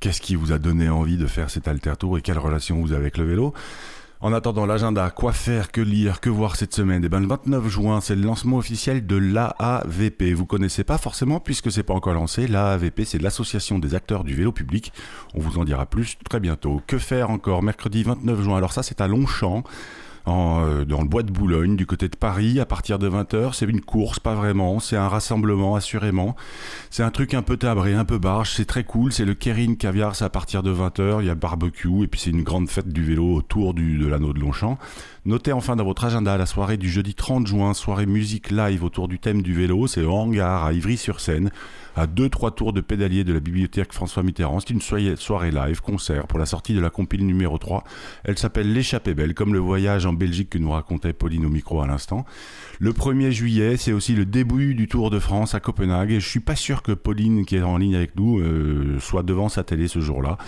qu'est-ce 0.00 0.20
qui 0.20 0.34
vous 0.34 0.52
a 0.52 0.58
donné 0.58 0.88
envie 0.88 1.16
de 1.16 1.26
faire 1.26 1.50
cet 1.50 1.68
alter 1.68 1.94
tour 1.98 2.18
et 2.18 2.22
quelle 2.22 2.38
relation 2.38 2.76
vous 2.80 2.92
avez 2.92 3.02
avec 3.02 3.18
le 3.18 3.24
vélo? 3.24 3.54
En 4.24 4.32
attendant 4.32 4.66
l'agenda, 4.66 5.10
quoi 5.10 5.32
faire, 5.32 5.72
que 5.72 5.80
lire, 5.80 6.20
que 6.20 6.30
voir 6.30 6.54
cette 6.54 6.72
semaine? 6.72 7.02
Eh 7.04 7.08
ben, 7.08 7.18
le 7.18 7.26
29 7.26 7.66
juin, 7.66 8.00
c'est 8.00 8.14
le 8.14 8.22
lancement 8.22 8.58
officiel 8.58 9.04
de 9.04 9.16
l'AAVP. 9.16 10.32
Vous 10.32 10.46
connaissez 10.46 10.84
pas 10.84 10.96
forcément 10.96 11.40
puisque 11.40 11.72
c'est 11.72 11.82
pas 11.82 11.92
encore 11.92 12.14
lancé. 12.14 12.46
L'AAVP, 12.46 13.04
c'est 13.04 13.20
l'association 13.20 13.80
des 13.80 13.96
acteurs 13.96 14.22
du 14.22 14.34
vélo 14.36 14.52
public. 14.52 14.92
On 15.34 15.40
vous 15.40 15.58
en 15.58 15.64
dira 15.64 15.86
plus 15.86 16.18
très 16.30 16.38
bientôt. 16.38 16.80
Que 16.86 16.98
faire 16.98 17.30
encore? 17.30 17.64
Mercredi 17.64 18.04
29 18.04 18.42
juin. 18.42 18.56
Alors 18.56 18.72
ça, 18.72 18.84
c'est 18.84 19.00
à 19.00 19.08
Longchamp 19.08 19.64
euh, 20.28 20.84
dans 20.84 21.00
le 21.00 21.08
bois 21.08 21.22
de 21.22 21.32
Boulogne, 21.32 21.76
du 21.76 21.86
côté 21.86 22.08
de 22.08 22.16
Paris, 22.16 22.60
à 22.60 22.66
partir 22.66 22.98
de 22.98 23.08
20h. 23.08 23.54
C'est 23.54 23.66
une 23.66 23.80
course, 23.80 24.18
pas 24.18 24.34
vraiment. 24.34 24.78
C'est 24.78 24.96
un 24.96 25.08
rassemblement, 25.08 25.74
assurément. 25.74 26.36
C'est 26.90 27.02
un 27.02 27.10
truc 27.10 27.34
un 27.34 27.42
peu 27.42 27.56
tabré, 27.56 27.94
un 27.94 28.04
peu 28.04 28.18
barge. 28.18 28.52
C'est 28.54 28.64
très 28.64 28.84
cool. 28.84 29.12
C'est 29.12 29.24
le 29.24 29.34
Kerin 29.34 29.74
Caviar, 29.74 30.14
c'est 30.14 30.24
à 30.24 30.30
partir 30.30 30.62
de 30.62 30.72
20h. 30.72 31.20
Il 31.20 31.26
y 31.26 31.30
a 31.30 31.34
barbecue 31.34 32.04
et 32.04 32.06
puis 32.06 32.20
c'est 32.20 32.30
une 32.30 32.42
grande 32.42 32.68
fête 32.68 32.88
du 32.88 33.04
vélo 33.04 33.34
autour 33.34 33.74
du, 33.74 33.98
de 33.98 34.06
l'anneau 34.06 34.32
de 34.32 34.40
Longchamp. 34.40 34.78
Notez 35.24 35.52
enfin 35.52 35.76
dans 35.76 35.84
votre 35.84 36.04
agenda 36.04 36.36
la 36.36 36.46
soirée 36.46 36.76
du 36.76 36.90
jeudi 36.90 37.14
30 37.14 37.46
juin, 37.46 37.74
soirée 37.74 38.06
musique 38.06 38.50
live 38.50 38.82
autour 38.84 39.08
du 39.08 39.18
thème 39.18 39.42
du 39.42 39.54
vélo. 39.54 39.86
C'est 39.86 40.02
au 40.02 40.12
hangar 40.12 40.64
à 40.64 40.72
Ivry-sur-Seine 40.72 41.50
à 41.96 42.06
2-3 42.06 42.54
tours 42.54 42.72
de 42.72 42.80
pédalier 42.80 43.24
de 43.24 43.32
la 43.32 43.40
bibliothèque 43.40 43.92
François 43.92 44.22
Mitterrand. 44.22 44.60
C'est 44.60 44.70
une 44.70 44.80
soirée 45.16 45.50
live, 45.50 45.80
concert 45.80 46.26
pour 46.26 46.38
la 46.38 46.46
sortie 46.46 46.74
de 46.74 46.80
la 46.80 46.90
compile 46.90 47.26
numéro 47.26 47.58
3. 47.58 47.84
Elle 48.24 48.38
s'appelle 48.38 48.72
L'échappée 48.72 49.14
belle, 49.14 49.34
comme 49.34 49.52
le 49.52 49.58
voyage 49.58 50.06
en 50.06 50.12
Belgique 50.12 50.50
que 50.50 50.58
nous 50.58 50.70
racontait 50.70 51.12
Pauline 51.12 51.46
au 51.46 51.50
micro 51.50 51.80
à 51.80 51.86
l'instant. 51.86 52.24
Le 52.78 52.92
1er 52.92 53.30
juillet, 53.30 53.76
c'est 53.76 53.92
aussi 53.92 54.14
le 54.14 54.24
début 54.24 54.74
du 54.74 54.88
Tour 54.88 55.10
de 55.10 55.18
France 55.18 55.54
à 55.54 55.60
Copenhague 55.60 56.10
et 56.12 56.20
je 56.20 56.28
suis 56.28 56.40
pas 56.40 56.56
sûr 56.56 56.82
que 56.82 56.92
Pauline, 56.92 57.44
qui 57.44 57.56
est 57.56 57.62
en 57.62 57.76
ligne 57.76 57.94
avec 57.94 58.16
nous, 58.16 58.40
euh, 58.40 58.98
soit 59.00 59.22
devant 59.22 59.48
sa 59.48 59.64
télé 59.64 59.88
ce 59.88 60.00
jour-là. 60.00 60.38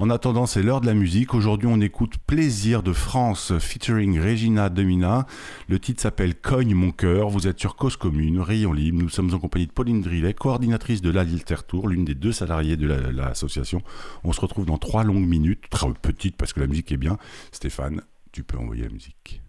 En 0.00 0.10
attendant, 0.10 0.46
c'est 0.46 0.62
l'heure 0.62 0.80
de 0.80 0.86
la 0.86 0.94
musique. 0.94 1.34
Aujourd'hui, 1.34 1.68
on 1.68 1.80
écoute 1.80 2.18
Plaisir 2.24 2.84
de 2.84 2.92
France 2.92 3.52
featuring 3.58 4.20
Regina 4.20 4.68
Domina. 4.68 5.26
Le 5.68 5.80
titre 5.80 6.00
s'appelle 6.00 6.36
Cogne 6.36 6.74
mon 6.74 6.92
cœur. 6.92 7.30
Vous 7.30 7.48
êtes 7.48 7.58
sur 7.58 7.74
Cause 7.74 7.96
Commune, 7.96 8.38
Rayon 8.40 8.72
Libre. 8.72 9.02
Nous 9.02 9.08
sommes 9.08 9.34
en 9.34 9.40
compagnie 9.40 9.66
de 9.66 9.72
Pauline 9.72 10.00
Drillet, 10.00 10.34
coordinatrice 10.34 10.87
de 10.96 11.10
l'Alter 11.10 11.56
Tour, 11.66 11.88
l'une 11.88 12.04
des 12.04 12.14
deux 12.14 12.32
salariés 12.32 12.76
de 12.76 12.86
l'association. 12.86 13.82
on 14.24 14.32
se 14.32 14.40
retrouve 14.40 14.64
dans 14.64 14.78
trois 14.78 15.04
longues 15.04 15.26
minutes, 15.26 15.64
très 15.70 15.92
petites 15.92 16.36
parce 16.36 16.52
que 16.52 16.60
la 16.60 16.66
musique 16.66 16.90
est 16.92 16.96
bien. 16.96 17.18
Stéphane, 17.52 18.00
tu 18.32 18.42
peux 18.42 18.56
envoyer 18.56 18.84
la 18.84 18.88
musique. 18.88 19.42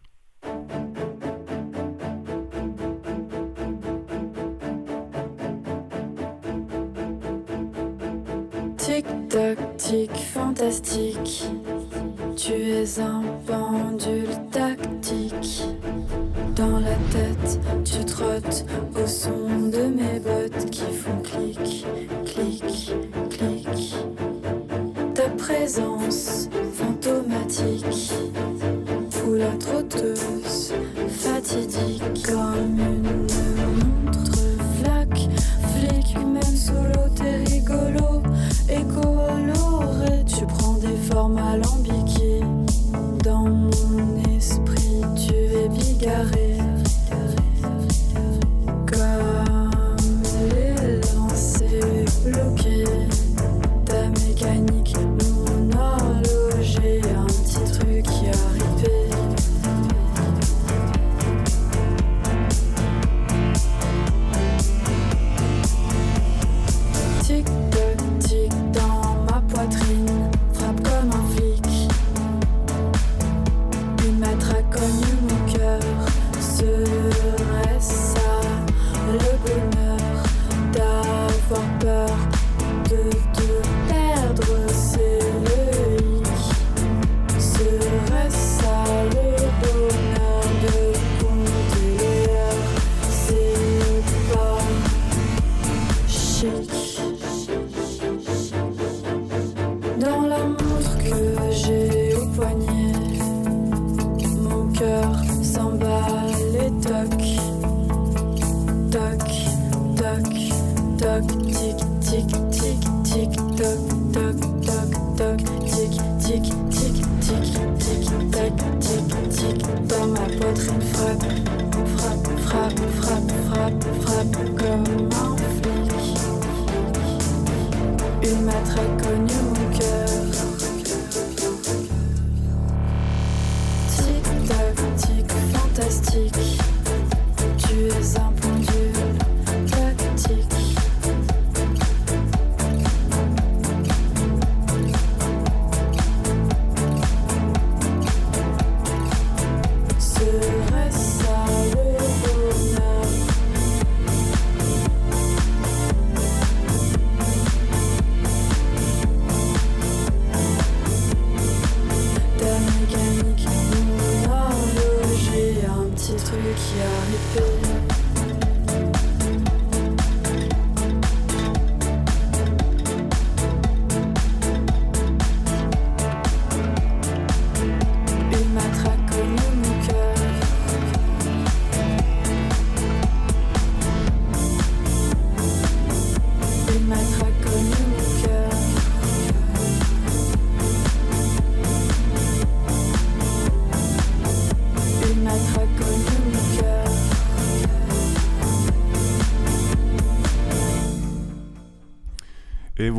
Tic-tac-tic, 8.78 10.12
fantastique. 10.12 11.46
Tu 12.36 12.52
es 12.52 13.00
un 13.00 13.24
pendule 13.48 14.28
tactique. 14.52 15.69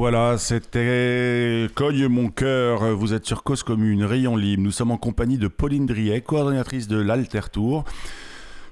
Voilà, 0.01 0.39
c'était 0.39 1.67
Cogne 1.75 2.09
mon 2.09 2.31
cœur. 2.31 2.97
Vous 2.97 3.13
êtes 3.13 3.27
sur 3.27 3.43
Cause 3.43 3.63
Commune, 3.63 4.03
Rayon 4.03 4.35
Libre. 4.35 4.63
Nous 4.63 4.71
sommes 4.71 4.93
en 4.93 4.97
compagnie 4.97 5.37
de 5.37 5.47
Pauline 5.47 5.85
Driet, 5.85 6.23
coordonnatrice 6.23 6.89
de 6.89 6.97
l'Alter 6.97 7.51
Tour. 7.53 7.85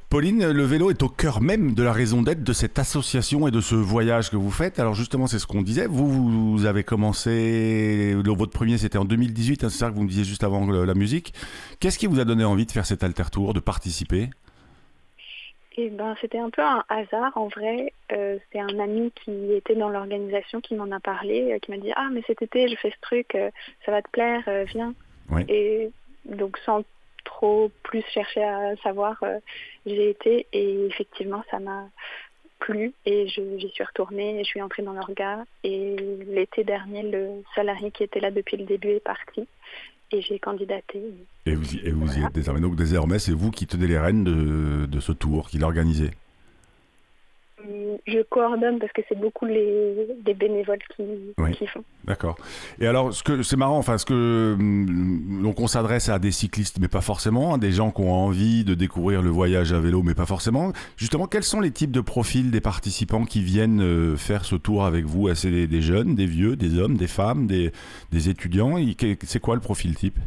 Pauline, 0.09 0.49
le 0.49 0.65
vélo 0.65 0.89
est 0.89 1.03
au 1.03 1.11
cœur 1.11 1.43
même 1.43 1.75
de 1.75 1.83
la 1.83 1.93
raison 1.93 2.23
d'être 2.23 2.43
de 2.43 2.53
cette 2.55 2.79
association 2.79 3.47
et 3.47 3.51
de 3.51 3.61
ce 3.61 3.75
voyage 3.75 4.31
que 4.31 4.37
vous 4.37 4.51
faites. 4.51 4.79
Alors 4.79 4.95
justement, 4.95 5.27
c'est 5.27 5.39
ce 5.39 5.47
qu'on 5.47 5.61
disait. 5.61 5.87
Vous, 5.87 6.55
vous 6.55 6.65
avez 6.65 6.83
commencé, 6.83 8.17
votre 8.25 8.53
premier 8.53 8.79
c'était 8.79 8.97
en 8.97 9.05
2018, 9.05 9.65
hein, 9.65 9.69
c'est 9.69 9.77
ça 9.77 9.91
que 9.91 9.97
vous 9.97 10.05
me 10.05 10.09
disiez 10.09 10.25
juste 10.25 10.45
avant 10.45 10.67
la 10.67 10.95
musique. 10.95 11.35
Qu'est-ce 11.79 11.99
qui 11.99 12.07
vous 12.07 12.21
a 12.21 12.25
donné 12.25 12.45
envie 12.45 12.65
de 12.65 12.73
faire 12.73 12.87
cet 12.87 13.05
Alter 13.05 13.25
Tour, 13.31 13.53
de 13.53 13.61
participer? 13.61 14.31
Et 15.81 15.91
ben, 15.91 16.17
c'était 16.21 16.41
un 16.41 16.51
peu 16.51 16.61
un 16.61 16.83
hasard 16.89 17.37
en 17.37 17.47
vrai. 17.47 17.93
Euh, 18.11 18.37
c'est 18.51 18.59
un 18.59 18.81
ami 18.81 19.13
qui 19.13 19.53
était 19.53 19.77
dans 19.77 19.89
l'organisation 19.89 20.61
qui 20.61 20.75
m'en 20.75 20.91
a 20.91 20.99
parlé, 20.99 21.53
euh, 21.53 21.61
qui 21.61 21.71
m'a 21.71 21.77
dit 21.77 21.93
ah 21.95 22.09
mais 22.13 22.21
cet 22.27 22.43
été 22.43 22.67
je 22.69 22.75
fais 22.75 22.91
ce 22.91 23.01
truc, 23.01 23.37
euh, 23.37 23.49
ça 23.87 23.93
va 23.93 24.03
te 24.03 24.11
plaire, 24.11 24.43
viens. 24.67 24.93
Oui. 25.31 25.45
Et 25.49 25.93
donc 26.25 26.59
sans 26.67 26.83
trop 27.25 27.71
plus 27.85 28.03
chercher 28.13 28.43
à 28.43 28.75
savoir, 28.83 29.23
j'ai 29.87 30.11
été 30.11 30.49
et 30.53 30.87
effectivement 30.87 31.45
ça 31.49 31.61
m'a 31.61 31.85
plu 32.59 32.93
et 33.07 33.29
j'y 33.29 33.69
suis 33.69 33.85
retournée 33.85 34.41
et 34.41 34.43
je 34.43 34.49
suis 34.49 34.61
entrée 34.61 34.83
dans 34.83 34.95
l'orga 34.95 35.45
et 35.63 35.95
l'été 36.27 36.65
dernier 36.65 37.05
le 37.05 37.45
salarié 37.55 37.93
qui 37.93 38.03
était 38.03 38.19
là 38.19 38.33
depuis 38.33 38.57
le 38.57 38.65
début 38.65 38.89
est 38.89 39.05
parti 39.05 39.47
et 40.13 40.21
j'ai 40.23 40.39
candidaté. 40.39 41.03
Et 41.47 41.55
vous, 41.55 41.75
y- 41.75 41.81
et 41.87 41.91
vous 41.91 42.19
y 42.19 42.23
êtes 42.23 42.33
désormais. 42.35 42.61
Donc 42.61 42.77
désormais, 42.77 43.19
c'est 43.19 43.33
vous 43.33 43.51
qui 43.51 43.67
tenez 43.67 43.87
les 43.87 43.99
rênes 43.99 44.25
de, 44.25 45.01
ce 45.01 45.13
tour, 45.13 45.49
qui 45.49 45.59
l'organisez. 45.59 46.11
Je 48.07 48.23
coordonne 48.23 48.79
parce 48.79 48.93
que 48.93 49.03
c'est 49.09 49.19
beaucoup 49.19 49.45
les, 49.45 50.07
les 50.25 50.35
bénévoles 50.35 50.79
qui, 50.95 51.03
Oui. 51.39 51.53
qui 51.57 51.67
font. 51.67 51.83
D'accord. 52.05 52.37
Et 52.81 52.87
alors, 52.87 53.13
ce 53.13 53.23
que 53.23 53.43
c'est 53.43 53.57
marrant, 53.57 53.79
enfin, 53.79 53.99
ce 53.99 54.07
que 54.07 54.55
hum, 54.59 55.43
donc 55.43 55.59
on 55.61 55.67
s'adresse 55.67 56.09
à 56.09 56.19
des 56.19 56.31
cyclistes, 56.31 56.79
mais 56.81 56.89
pas 56.89 57.01
forcément, 57.01 57.55
à 57.55 57.59
des 57.59 57.73
gens 57.73 57.91
qui 57.91 58.01
ont 58.03 58.13
envie 58.13 58.65
de 58.65 58.75
découvrir 58.75 59.23
le 59.23 59.31
voyage 59.31 59.73
à 59.73 59.81
vélo, 59.81 60.03
mais 60.03 60.15
pas 60.15 60.27
forcément. 60.27 60.73
Justement, 60.97 61.27
quels 61.27 61.43
sont 61.43 61.61
les 61.61 61.73
types 61.73 61.91
de 61.91 62.01
profils 62.01 62.51
des 62.51 62.61
participants 62.61 63.25
qui 63.25 63.43
viennent 63.43 63.83
euh, 63.83 64.17
faire 64.17 64.45
ce 64.45 64.55
tour 64.55 64.85
avec 64.85 65.05
vous? 65.05 65.35
C'est 65.35 65.51
des, 65.51 65.67
des 65.67 65.83
jeunes, 65.83 66.15
des 66.15 66.27
vieux, 66.27 66.55
des 66.55 66.79
hommes, 66.79 66.97
des 66.97 67.09
femmes, 67.09 67.47
des, 67.49 67.73
des 68.13 68.29
étudiants? 68.29 68.77
C'est 69.25 69.41
quoi 69.41 69.57
le 69.57 69.61
profil 69.61 69.97
type? 69.97 70.19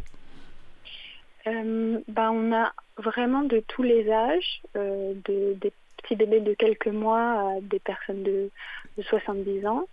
Euh, 1.46 1.98
bah, 2.08 2.30
on 2.30 2.52
a 2.52 2.72
vraiment 2.98 3.42
de 3.42 3.62
tous 3.66 3.82
les 3.82 4.08
âges, 4.10 4.62
euh, 4.76 5.14
de, 5.24 5.56
des 5.60 5.72
petits 6.02 6.16
bébés 6.16 6.40
de 6.40 6.54
quelques 6.54 6.88
mois 6.88 7.20
à 7.56 7.60
des 7.60 7.78
personnes 7.78 8.22
de, 8.22 8.50
de 8.96 9.02
70 9.02 9.66
ans, 9.66 9.84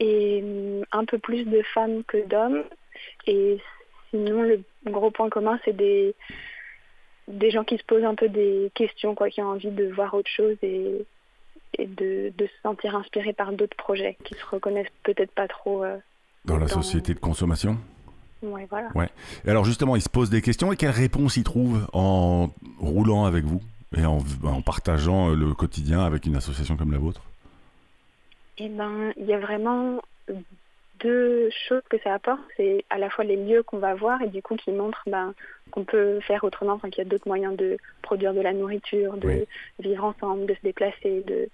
et 0.00 0.40
hum, 0.42 0.84
un 0.92 1.04
peu 1.04 1.18
plus 1.18 1.44
de 1.44 1.62
femmes 1.74 2.04
que 2.04 2.26
d'hommes. 2.26 2.64
Et 3.26 3.58
sinon, 4.10 4.42
le 4.42 4.62
gros 4.86 5.10
point 5.10 5.28
commun, 5.28 5.58
c'est 5.64 5.76
des, 5.76 6.14
des 7.28 7.50
gens 7.50 7.64
qui 7.64 7.76
se 7.78 7.84
posent 7.84 8.04
un 8.04 8.14
peu 8.14 8.28
des 8.28 8.70
questions, 8.74 9.14
quoi, 9.14 9.28
qui 9.30 9.40
ont 9.42 9.48
envie 9.50 9.70
de 9.70 9.86
voir 9.92 10.14
autre 10.14 10.30
chose 10.30 10.56
et, 10.62 11.04
et 11.78 11.86
de, 11.86 12.32
de 12.36 12.46
se 12.46 12.52
sentir 12.62 12.96
inspirés 12.96 13.32
par 13.34 13.52
d'autres 13.52 13.76
projets, 13.76 14.16
qui 14.24 14.34
se 14.34 14.46
reconnaissent 14.46 14.86
peut-être 15.02 15.32
pas 15.32 15.48
trop. 15.48 15.84
euh, 15.84 15.98
dans 16.44 16.58
la 16.58 16.68
société 16.68 17.12
de 17.14 17.18
consommation? 17.18 17.76
Ouais, 18.40 18.66
voilà. 18.70 18.88
Et 19.44 19.50
alors 19.50 19.64
justement, 19.64 19.96
ils 19.96 20.00
se 20.02 20.08
posent 20.08 20.30
des 20.30 20.40
questions 20.42 20.72
et 20.72 20.76
quelles 20.76 20.90
réponses 20.90 21.36
ils 21.36 21.42
trouvent 21.44 21.86
en 21.92 22.50
roulant 22.78 23.24
avec 23.24 23.44
vous? 23.44 23.60
Et 23.96 24.04
en, 24.04 24.18
en 24.44 24.60
partageant 24.62 25.30
euh, 25.30 25.34
le 25.34 25.54
quotidien 25.54 26.00
avec 26.04 26.26
une 26.26 26.36
association 26.36 26.76
comme 26.76 26.92
la 26.92 26.98
vôtre 26.98 27.22
Eh 28.58 28.68
ben, 28.68 29.12
il 29.16 29.26
y 29.26 29.32
a 29.34 29.38
vraiment 29.38 30.00
deux 31.00 31.48
choses 31.68 31.82
que 31.88 31.96
ça 32.02 32.14
apporte. 32.14 32.40
C'est 32.56 32.84
à 32.90 32.98
la 32.98 33.08
fois 33.08 33.24
les 33.24 33.36
lieux 33.36 33.62
qu'on 33.62 33.78
va 33.78 33.94
voir 33.94 34.20
et 34.22 34.28
du 34.28 34.42
coup 34.42 34.56
qui 34.56 34.72
montrent 34.72 35.02
ben, 35.06 35.32
qu'on 35.70 35.84
peut 35.84 36.20
faire 36.20 36.44
autrement, 36.44 36.72
enfin, 36.72 36.90
qu'il 36.90 37.04
y 37.04 37.06
a 37.06 37.10
d'autres 37.10 37.28
moyens 37.28 37.56
de 37.56 37.76
produire 38.02 38.34
de 38.34 38.40
la 38.40 38.52
nourriture, 38.52 39.16
de 39.16 39.26
Oui. 39.28 39.44
vivre 39.78 40.04
ensemble, 40.04 40.46
de 40.46 40.54
se 40.54 40.60
déplacer, 40.62 41.22
de 41.26 41.48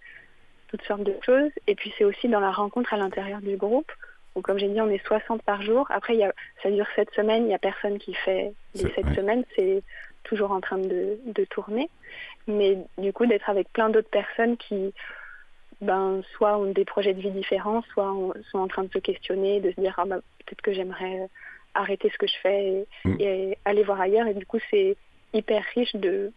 toutes 0.68 0.83
sortes 0.83 1.05
de 1.05 1.14
choses. 1.25 1.51
Et 1.66 1.75
puis 1.75 1.92
c'est 1.99 2.05
aussi 2.05 2.29
dans 2.29 2.40
la 2.40 2.51
rencontre 2.53 2.94
à 2.94 2.97
l'intérieur 2.97 3.40
du 3.40 3.57
groupe. 3.57 3.92
Donc 4.35 4.44
comme 4.47 4.59
j'ai 4.59 4.68
dit, 4.68 4.81
on 4.81 4.88
est 4.90 5.05
60 5.07 5.42
par 5.42 5.62
jour. 5.62 5.87
Après, 5.90 6.14
il 6.14 6.20
y 6.20 6.25
a, 6.25 6.33
ça 6.62 6.70
dure 6.70 6.87
7 6.97 7.09
semaines, 7.14 7.44
il 7.44 7.49
n'y 7.49 7.55
a 7.55 7.59
personne 7.59 7.99
qui 7.99 8.14
fait 8.14 8.53
les 8.75 8.81
C'est- 8.81 8.94
7 8.94 9.05
ouais. 9.07 9.14
semaines. 9.14 9.44
C'est 9.55 9.83
toujours 10.25 10.51
en 10.53 10.61
train 10.61 10.79
de, 10.79 11.19
de 11.25 11.45
tourner. 11.45 11.89
Mais 12.47 12.79
du 12.99 13.13
coup, 13.13 13.27
d'être 13.27 13.49
avec 13.49 13.73
plein 13.73 13.89
d'autres 13.91 14.11
personnes 14.11 14.57
qui, 14.57 14.93
ben, 15.81 16.23
soit 16.37 16.57
ont 16.59 16.71
des 16.73 16.85
projets 16.85 17.15
de 17.15 17.21
vie 17.21 17.31
différents, 17.31 17.83
soit 17.93 18.11
ont- 18.13 18.33
sont 18.51 18.59
en 18.59 18.69
train 18.69 18.85
de 18.85 18.93
se 18.93 18.99
questionner, 18.99 19.61
de 19.61 19.71
se 19.73 19.81
dire 19.81 19.95
ah, 19.99 20.05
ben, 20.07 20.21
peut-être 20.39 20.63
que 20.63 20.73
j'aimerais 20.73 21.21
euh, 21.21 21.27
arrêter 21.75 22.11
ce 22.11 22.19
que 22.19 22.27
je 22.27 22.37
fais 22.43 22.65
et, 22.67 22.87
Mm. 23.05 23.17
et 23.21 23.59
aller 23.65 23.83
voir 23.83 24.01
ailleurs. 24.01 24.27
Et 24.27 24.35
du 24.35 24.47
coup, 24.47 24.59
c'est 24.71 24.97
hyper 25.33 25.63
riche 25.75 25.95
de 25.97 26.33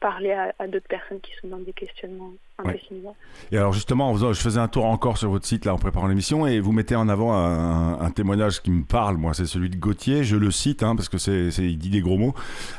parler 0.00 0.32
à, 0.32 0.54
à 0.58 0.66
d'autres 0.66 0.88
personnes 0.88 1.20
qui 1.20 1.30
sont 1.40 1.48
dans 1.48 1.58
des 1.58 1.72
questionnements 1.72 2.30
un 2.58 2.64
Ouais. 2.64 2.72
peu 2.74 2.78
similaires. 2.88 3.12
Et 3.52 3.58
alors 3.58 3.72
justement, 3.74 4.08
en 4.10 4.14
faisant- 4.14 4.32
je 4.32 4.40
faisais 4.40 4.58
un 4.60 4.68
tour 4.68 4.86
encore 4.86 5.18
sur 5.18 5.28
votre 5.30 5.44
site 5.46 5.64
là 5.66 5.74
en 5.74 5.78
préparant 5.78 6.06
l'émission 6.06 6.46
et 6.46 6.60
vous 6.60 6.72
mettez 6.72 6.96
en 6.96 7.08
avant 7.08 7.34
un, 7.34 8.00
un 8.00 8.10
témoignage 8.10 8.62
qui 8.62 8.70
me 8.70 8.84
parle, 8.84 9.16
moi, 9.18 9.34
c'est 9.34 9.44
celui 9.46 9.68
de 9.68 9.76
Gauthier. 9.76 10.24
Je 10.24 10.36
le 10.36 10.50
cite 10.50 10.82
hein, 10.82 10.96
parce 10.96 11.08
que 11.10 11.18
c'est, 11.18 11.48
il 11.58 11.76
dit 11.78 11.90
des 11.90 12.00
gros 12.00 12.16
mots. 12.16 12.34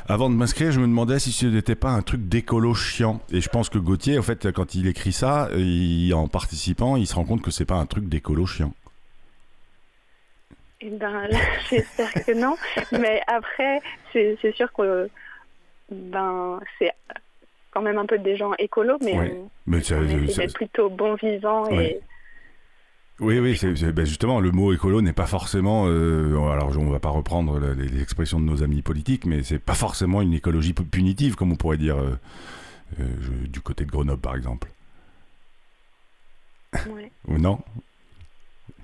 Avant 0.08 0.28
de 0.30 0.34
m'inscrire, 0.34 0.72
je 0.72 0.80
me 0.80 0.86
demandais 0.86 1.18
si 1.20 1.30
ce 1.30 1.46
n'était 1.46 1.76
pas 1.76 1.90
un 1.90 2.02
truc 2.02 2.28
d'écolo 2.28 2.74
chiant. 2.74 3.20
Et 3.30 3.40
je 3.40 3.48
pense 3.48 3.68
que 3.68 3.78
Gauthier, 3.78 4.18
en 4.18 4.22
fait, 4.22 4.50
quand 4.50 4.74
il 4.74 4.86
écrit 4.88 5.12
ça, 5.12 5.48
il- 5.56 6.12
en 6.14 6.26
participant, 6.26 6.96
il 6.96 7.06
se 7.06 7.14
rend 7.14 7.24
compte 7.24 7.42
que 7.42 7.50
c'est 7.52 7.64
pas 7.66 7.76
un 7.76 7.86
truc 7.86 8.08
d'écolo 8.08 8.46
chiant. 8.46 8.72
Eh 10.80 10.90
ben, 10.90 11.28
j'espère 11.70 12.12
que 12.24 12.32
non. 12.32 12.56
Mais 12.92 13.20
après, 13.26 13.80
c'est 14.12 14.38
sûr 14.54 14.72
que 14.72 15.08
ben, 15.90 16.60
c'est 16.78 16.92
quand 17.70 17.82
même 17.82 17.98
un 17.98 18.06
peu 18.06 18.18
des 18.18 18.36
gens 18.36 18.52
écolos, 18.58 18.98
mais 19.02 19.18
Ouais. 19.18 19.32
on, 19.36 19.50
Mais 19.66 19.82
ça- 19.82 19.96
on 19.96 20.02
essaie 20.04 20.32
ça- 20.32 20.40
d'être 20.42 20.54
plutôt 20.54 20.88
bon 20.90 21.14
vivant 21.14 21.66
et 21.68 21.76
Ouais. 21.76 22.00
Oui, 23.20 23.40
oui, 23.40 23.56
c'est, 23.56 23.72
ben 23.92 24.06
justement, 24.06 24.38
le 24.38 24.52
mot 24.52 24.72
écolo 24.72 25.00
n'est 25.02 25.12
pas 25.12 25.26
forcément. 25.26 25.86
euh, 25.88 26.36
alors, 26.52 26.70
on 26.78 26.88
va 26.88 27.00
pas 27.00 27.08
reprendre 27.08 27.58
la- 27.58 27.74
les, 27.74 28.00
expressions 28.00 28.38
de 28.38 28.44
nos 28.44 28.62
amis 28.62 28.80
politiques, 28.80 29.26
mais 29.26 29.42
c'est 29.42 29.58
pas 29.58 29.74
forcément 29.74 30.22
une 30.22 30.34
écologie 30.34 30.72
pu- 30.72 30.84
punitive, 30.84 31.34
comme 31.34 31.50
on 31.50 31.56
pourrait 31.56 31.78
dire 31.78 31.96
euh, 31.98 32.16
euh, 33.00 33.04
du 33.48 33.60
côté 33.60 33.84
de 33.84 33.90
Grenoble, 33.90 34.20
par 34.22 34.36
exemple. 34.36 34.68
ouais. 36.90 37.10
Ou 37.28 37.38
non? 37.38 37.58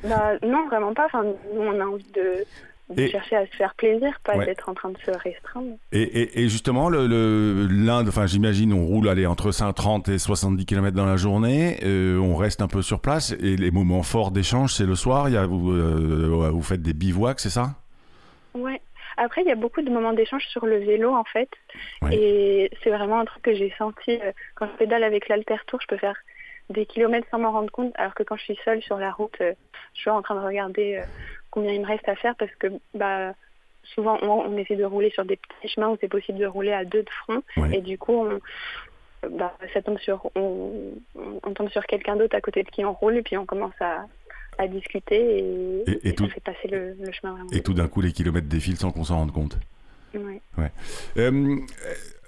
Bah, 0.02 0.32
non, 0.42 0.66
vraiment 0.66 0.92
pas. 0.94 1.06
Enfin, 1.06 1.22
nous, 1.22 1.60
on 1.60 1.80
a 1.80 1.84
envie 1.84 2.10
de, 2.12 2.44
de 2.90 3.00
Et- 3.02 3.08
chercher 3.10 3.36
à 3.36 3.46
se 3.46 3.54
faire 3.56 3.74
plaisir, 3.74 4.18
pas 4.24 4.36
Ouais. 4.36 4.44
d'être 4.46 4.68
en 4.68 4.74
train 4.74 4.90
de 4.90 4.98
se 4.98 5.10
restreindre. 5.10 5.74
et, 5.92 6.02
et- 6.02 6.40
et 6.42 6.48
justement, 6.48 6.88
le, 6.90 7.06
le- 7.06 7.66
l'Inde, 7.70 8.08
enfin, 8.08 8.26
j'imagine, 8.26 8.72
on 8.74 8.84
roule 8.84 9.08
allez, 9.08 9.26
entre 9.26 9.50
30 9.72 10.08
et 10.08 10.18
70 10.18 10.66
km 10.66 10.94
dans 10.96 11.06
la 11.06 11.16
journée, 11.16 11.78
euh, 11.82 12.18
on 12.18 12.36
reste 12.36 12.60
un 12.60 12.68
peu 12.68 12.82
sur 12.82 13.00
place, 13.00 13.32
et 13.32 13.56
les 13.56 13.70
moments 13.70 14.02
forts 14.02 14.30
d'échange, 14.32 14.74
c'est 14.74 14.84
le 14.86 14.94
soir, 14.96 15.28
il 15.28 15.34
y 15.34 15.36
a, 15.38 15.46
vous, 15.46 15.72
euh, 15.72 16.50
vous 16.52 16.62
faites 16.62 16.82
des 16.82 16.92
bivouacs, 16.92 17.40
c'est 17.40 17.48
ça? 17.50 17.70
Ouais. 18.54 18.80
Après, 19.16 19.42
il 19.42 19.48
y 19.48 19.52
a 19.52 19.54
beaucoup 19.56 19.80
de 19.80 19.90
moments 19.90 20.12
d'échange 20.12 20.44
sur 20.48 20.66
le 20.66 20.78
vélo, 20.78 21.14
en 21.14 21.24
fait. 21.24 21.48
Ouais. 22.02 22.14
Et 22.16 22.70
c'est 22.82 22.90
vraiment 22.90 23.20
un 23.20 23.24
truc 23.24 23.42
que 23.42 23.54
j'ai 23.54 23.72
senti. 23.78 24.10
euh, 24.22 24.32
Quand 24.56 24.66
je 24.66 24.72
pédale 24.76 25.04
avec 25.04 25.28
l'Alter 25.28 25.56
Tour, 25.68 25.80
je 25.80 25.86
peux 25.86 25.96
faire 25.96 26.16
des 26.70 26.84
kilomètres 26.84 27.26
sans 27.30 27.38
m'en 27.38 27.52
rendre 27.52 27.70
compte, 27.70 27.92
alors 27.96 28.14
que 28.14 28.22
quand 28.24 28.36
je 28.36 28.42
suis 28.44 28.58
seule 28.64 28.82
sur 28.82 28.98
la 28.98 29.12
route, 29.12 29.36
je 29.40 29.54
suis 30.00 30.10
en 30.10 30.20
train 30.22 30.34
de 30.34 30.44
regarder 30.44 31.00
combien 31.54 31.72
il 31.72 31.80
me 31.80 31.86
reste 31.86 32.08
à 32.08 32.16
faire, 32.16 32.34
parce 32.36 32.54
que 32.58 32.66
bah, 32.94 33.32
souvent, 33.94 34.18
on, 34.22 34.28
on 34.50 34.56
essaie 34.58 34.76
de 34.76 34.84
rouler 34.84 35.10
sur 35.10 35.24
des 35.24 35.36
petits 35.36 35.68
chemins 35.72 35.88
où 35.90 35.96
c'est 36.00 36.08
possible 36.08 36.38
de 36.38 36.46
rouler 36.46 36.72
à 36.72 36.84
deux 36.84 37.02
de 37.02 37.10
front. 37.22 37.42
Ouais. 37.56 37.78
Et 37.78 37.80
du 37.80 37.96
coup, 37.96 38.12
on, 38.12 38.40
bah, 39.30 39.56
ça 39.72 39.80
tombe 39.82 39.98
sur, 39.98 40.30
on, 40.34 40.92
on- 41.14 41.40
on 41.42 41.54
tombe 41.54 41.70
sur 41.70 41.84
quelqu'un 41.86 42.16
d'autre 42.16 42.36
à 42.36 42.40
côté 42.40 42.62
de 42.62 42.68
qui 42.68 42.84
on 42.84 42.92
roule, 42.92 43.16
et 43.18 43.22
puis 43.22 43.36
on 43.38 43.46
commence 43.46 43.78
à, 43.80 44.06
à 44.58 44.66
discuter, 44.68 45.38
et, 45.38 45.84
Et- 45.86 45.90
et 45.92 46.08
et 46.10 46.14
tout- 46.14 46.26
ça 46.26 46.34
fait 46.34 46.40
passer 46.40 46.68
le, 46.68 46.94
le 46.98 47.12
chemin 47.12 47.32
vraiment. 47.34 47.50
Et 47.52 47.62
tout 47.62 47.74
d'un 47.74 47.88
coup, 47.88 48.00
les 48.00 48.12
kilomètres 48.12 48.48
défilent 48.48 48.76
sans 48.76 48.90
qu'on 48.92 49.04
s'en 49.04 49.16
rende 49.18 49.32
compte. 49.32 49.56
Ouais. 50.14 50.40
Euh, 51.16 51.56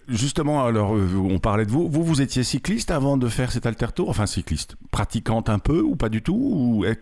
justement, 0.09 0.65
alors, 0.65 0.97
euh, 0.97 1.09
on 1.17 1.39
parlait 1.39 1.67
de 1.67 1.71
vous. 1.71 1.89
Vous, 1.89 2.05
vous 2.05 2.23
étiez 2.23 2.43
cycliste 2.43 2.91
avant 2.91 3.17
de 3.17 3.29
faire 3.29 3.53
cet 3.53 3.67
alter 3.67 3.93
tour? 3.95 4.09
Enfin, 4.09 4.27
cycliste. 4.27 4.77
Pratiquante 4.91 5.49
un 5.49 5.59
peu 5.59 5.81
ou 5.81 5.97
pas 5.97 6.09
du 6.09 6.23
tout? 6.23 6.35
Ou, 6.35 6.85
euh, 6.85 6.95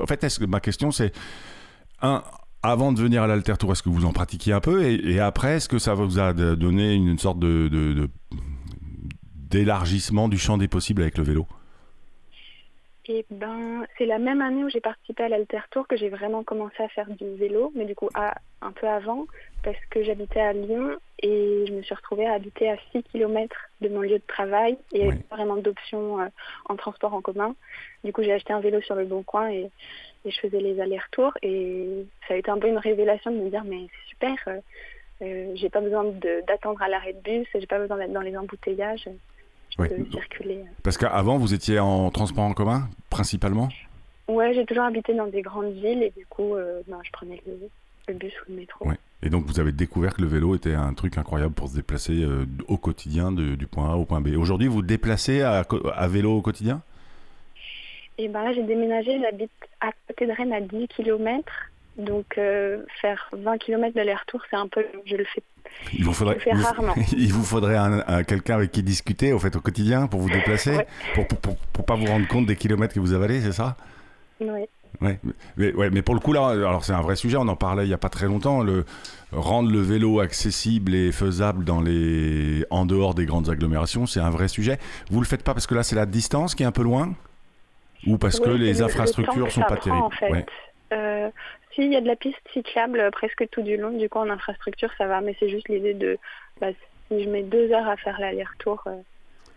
En 0.00 0.06
fait, 0.06 0.40
ma 0.46 0.60
question, 0.60 0.90
c'est 0.90 1.12
avant 2.62 2.92
de 2.92 3.00
venir 3.00 3.22
à 3.22 3.26
l'alter 3.26 3.56
tour, 3.58 3.72
est-ce 3.72 3.82
que 3.82 3.88
vous 3.88 4.04
en 4.04 4.12
pratiquiez 4.12 4.52
un 4.52 4.60
peu? 4.60 4.84
Et, 4.84 5.20
après, 5.20 5.56
est-ce 5.56 5.68
que 5.68 5.78
ça 5.78 5.94
vous 5.94 6.18
a 6.18 6.32
donné 6.32 6.94
une 6.94 7.18
sorte 7.18 7.38
de, 7.38 8.08
d'élargissement 9.34 10.28
du 10.28 10.38
champ 10.38 10.58
des 10.58 10.68
possibles 10.68 11.02
avec 11.02 11.18
le 11.18 11.24
vélo? 11.24 11.46
Et 13.08 13.24
ben, 13.30 13.86
c'est 13.96 14.06
la 14.06 14.18
même 14.18 14.42
année 14.42 14.64
où 14.64 14.68
j'ai 14.68 14.80
participé 14.80 15.22
à 15.22 15.28
l'Alter 15.28 15.60
Tour 15.70 15.86
que 15.86 15.96
j'ai 15.96 16.08
vraiment 16.08 16.42
commencé 16.42 16.82
à 16.82 16.88
faire 16.88 17.06
du 17.08 17.36
vélo, 17.38 17.72
mais 17.76 17.84
du 17.84 17.94
coup 17.94 18.08
un 18.16 18.72
peu 18.72 18.88
avant, 18.88 19.26
parce 19.66 19.84
que 19.90 20.04
j'habitais 20.04 20.38
à 20.38 20.52
Lyon 20.52 20.96
et 21.20 21.64
je 21.66 21.72
me 21.72 21.82
suis 21.82 21.92
retrouvée 21.96 22.24
à 22.24 22.34
habiter 22.34 22.70
à 22.70 22.76
6 22.92 23.02
km 23.02 23.56
de 23.80 23.88
mon 23.88 24.00
lieu 24.00 24.10
de 24.20 24.26
travail 24.28 24.74
et 24.92 24.98
il 24.98 24.98
n'y 24.98 25.08
avait 25.08 25.16
Oui. 25.16 25.22
pas 25.28 25.34
vraiment 25.34 25.56
d'options 25.56 26.20
euh, 26.20 26.26
en 26.66 26.76
transport 26.76 27.12
en 27.12 27.20
commun. 27.20 27.56
Du 28.04 28.12
coup, 28.12 28.22
j'ai 28.22 28.32
acheté 28.32 28.52
un 28.52 28.60
vélo 28.60 28.80
sur 28.82 28.94
le 28.94 29.06
bon 29.06 29.24
coin 29.24 29.50
et, 29.50 29.68
et 30.24 30.30
je 30.30 30.38
faisais 30.38 30.60
les 30.60 30.80
allers-retours 30.80 31.32
et 31.42 32.06
ça 32.28 32.34
a 32.34 32.36
été 32.36 32.48
un 32.48 32.58
peu 32.60 32.68
une 32.68 32.78
révélation 32.78 33.32
de 33.32 33.38
me 33.38 33.50
dire 33.50 33.64
mais 33.64 33.88
c'est 33.90 34.08
super, 34.10 34.36
euh, 34.46 34.60
euh, 35.22 35.50
j'ai 35.56 35.68
pas 35.68 35.80
besoin 35.80 36.04
d'attendre 36.46 36.80
à 36.80 36.88
l'arrêt 36.88 37.14
de 37.14 37.20
bus, 37.20 37.48
j'ai 37.52 37.66
pas 37.66 37.80
besoin 37.80 37.96
d'être 37.96 38.12
dans 38.12 38.20
les 38.20 38.36
embouteillages, 38.38 39.08
je 39.70 39.76
peux 39.88 40.04
circuler. 40.12 40.60
Parce 40.84 40.96
qu'avant, 40.96 41.38
vous 41.38 41.54
étiez 41.54 41.80
en 41.80 42.10
transport 42.10 42.44
en 42.44 42.52
commun, 42.54 42.88
principalement? 43.10 43.68
Ouais, 44.28 44.54
j'ai 44.54 44.64
toujours 44.64 44.84
habité 44.84 45.12
dans 45.12 45.26
des 45.26 45.42
grandes 45.42 45.72
villes 45.72 46.04
et 46.04 46.10
du 46.16 46.24
coup, 46.26 46.54
euh, 46.54 46.82
ben, 46.86 47.00
je 47.02 47.10
prenais 47.10 47.42
le, 47.48 47.58
le 48.06 48.14
bus 48.14 48.32
ou 48.42 48.52
le 48.52 48.56
métro. 48.58 48.86
Ouais. 48.86 48.96
Et 49.22 49.30
donc, 49.30 49.46
vous 49.46 49.58
avez 49.60 49.72
découvert 49.72 50.14
que 50.14 50.20
le 50.22 50.28
vélo 50.28 50.54
était 50.54 50.74
un 50.74 50.92
truc 50.94 51.16
incroyable 51.18 51.54
pour 51.54 51.68
se 51.68 51.74
déplacer 51.74 52.22
euh, 52.22 52.44
au 52.68 52.76
quotidien 52.76 53.32
de- 53.32 53.54
du 53.54 53.66
point 53.66 53.90
A 53.92 53.96
au 53.96 54.04
point 54.04 54.20
B. 54.20 54.28
Aujourd'hui, 54.36 54.68
vous 54.68 54.74
vous 54.76 54.82
déplacez 54.82 55.40
à, 55.42 55.64
vélo 56.08 56.36
au 56.36 56.42
quotidien? 56.42 56.82
Et 58.18 58.28
ben 58.28 58.42
là, 58.44 58.52
j'ai 58.52 58.62
déménagé, 58.62 59.18
j'habite 59.20 59.50
à 59.80 59.90
côté 60.06 60.26
de 60.26 60.32
Rennes 60.32 60.52
à 60.52 60.60
10 60.60 60.88
km. 60.88 61.50
Donc, 61.98 62.36
euh, 62.36 62.82
faire 63.00 63.30
20 63.32 63.56
km 63.58 63.94
d'aller-retour, 63.94 64.42
c'est 64.50 64.56
un 64.56 64.68
peu. 64.68 64.84
Je 65.06 65.16
le 65.16 65.24
fais. 65.24 65.42
Il 65.94 66.04
vous 66.04 66.12
faudrait, 66.12 66.38
Je 66.38 66.50
le 66.50 66.56
fais 66.56 66.62
rarement. 66.62 66.94
il 67.16 67.32
vous 67.32 67.42
faudrait 67.44 67.76
un, 67.76 68.02
un- 68.06 68.22
quelqu'un 68.22 68.56
avec 68.56 68.70
qui 68.70 68.82
discuter 68.82 69.32
au 69.32 69.38
fait 69.38 69.54
au 69.56 69.60
quotidien 69.60 70.06
pour 70.06 70.20
vous 70.20 70.28
déplacer, 70.30 70.76
Ouais. 70.76 70.86
pour, 71.14 71.26
pour, 71.26 71.38
pour, 71.40 71.56
pour 71.56 71.84
pas 71.86 71.94
vous 71.96 72.04
rendre 72.06 72.28
compte 72.28 72.44
des 72.46 72.56
kilomètres 72.56 72.94
que 72.94 73.00
vous 73.00 73.14
avalez, 73.14 73.40
c'est 73.40 73.52
ça? 73.52 73.76
Ouais. 74.40 74.68
Ouais. 75.00 75.18
Mais, 75.56 75.72
ouais, 75.74 75.90
mais 75.90 76.02
pour 76.02 76.14
le 76.14 76.20
coup 76.20 76.32
là, 76.32 76.48
alors 76.48 76.84
c'est 76.84 76.92
un 76.92 77.00
vrai 77.02 77.16
sujet. 77.16 77.36
On 77.36 77.48
en 77.48 77.56
parlait 77.56 77.84
il 77.86 77.90
y 77.90 77.94
a 77.94 77.98
pas 77.98 78.08
très 78.08 78.26
longtemps. 78.26 78.62
Le 78.62 78.84
rendre 79.32 79.70
le 79.70 79.80
vélo 79.80 80.20
accessible 80.20 80.94
et 80.94 81.12
faisable 81.12 81.64
dans 81.64 81.80
les, 81.80 82.64
en 82.70 82.86
dehors 82.86 83.14
des 83.14 83.26
grandes 83.26 83.48
agglomérations, 83.50 84.06
c'est 84.06 84.20
un 84.20 84.30
vrai 84.30 84.48
sujet. 84.48 84.78
Vous 85.10 85.20
le 85.20 85.26
faites 85.26 85.42
pas 85.42 85.52
parce 85.54 85.66
que 85.66 85.74
là 85.74 85.82
c'est 85.82 85.96
la 85.96 86.06
distance 86.06 86.54
qui 86.54 86.62
est 86.62 86.66
un 86.66 86.72
peu 86.72 86.82
loin, 86.82 87.14
ou 88.06 88.18
parce 88.18 88.38
que 88.40 88.48
Oui, 88.50 88.58
les 88.58 88.72
le- 88.72 88.78
le 88.78 88.84
infrastructures 88.84 89.44
temps 89.46 89.50
sont 89.50 89.60
pas 89.62 89.76
prend, 89.76 89.82
terribles? 89.84 90.04
En 90.04 90.10
fait. 90.10 90.30
Ouais. 90.30 90.46
Euh, 90.92 91.28
si, 91.74 91.82
il 91.84 91.92
y 91.92 91.96
a 91.96 92.00
de 92.00 92.06
la 92.06 92.16
piste 92.16 92.38
cyclable 92.52 93.00
euh, 93.00 93.10
presque 93.10 93.44
tout 93.50 93.62
du 93.62 93.76
long. 93.76 93.90
Du 93.98 94.08
coup, 94.08 94.18
en 94.18 94.30
infrastructure, 94.30 94.88
ça 94.96 95.06
va. 95.06 95.20
Mais 95.20 95.36
c'est 95.38 95.48
juste 95.50 95.68
l'idée 95.68 95.92
de. 95.94 96.16
Bah, 96.60 96.68
si 97.08 97.22
je 97.24 97.28
mets 97.28 97.42
deux 97.42 97.70
heures 97.72 97.88
à 97.88 97.96
faire 97.96 98.18
l'aller-retour. 98.20 98.82
euh, 98.86 98.92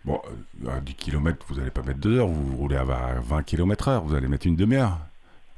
Bon, 0.06 0.20
à 0.68 0.80
10 0.80 0.96
km, 0.96 1.46
vous 1.50 1.56
n'allez 1.56 1.72
pas 1.72 1.82
mettre 1.84 2.00
deux 2.00 2.18
heures, 2.20 2.28
vous 2.28 2.56
roulez 2.58 2.78
à 2.78 2.84
20 2.86 3.44
km 3.44 3.88
heure, 3.90 4.04
vous 4.04 4.16
allez 4.16 4.28
mettre 4.28 4.48
une 4.48 4.56
demi-heure. 4.56 4.98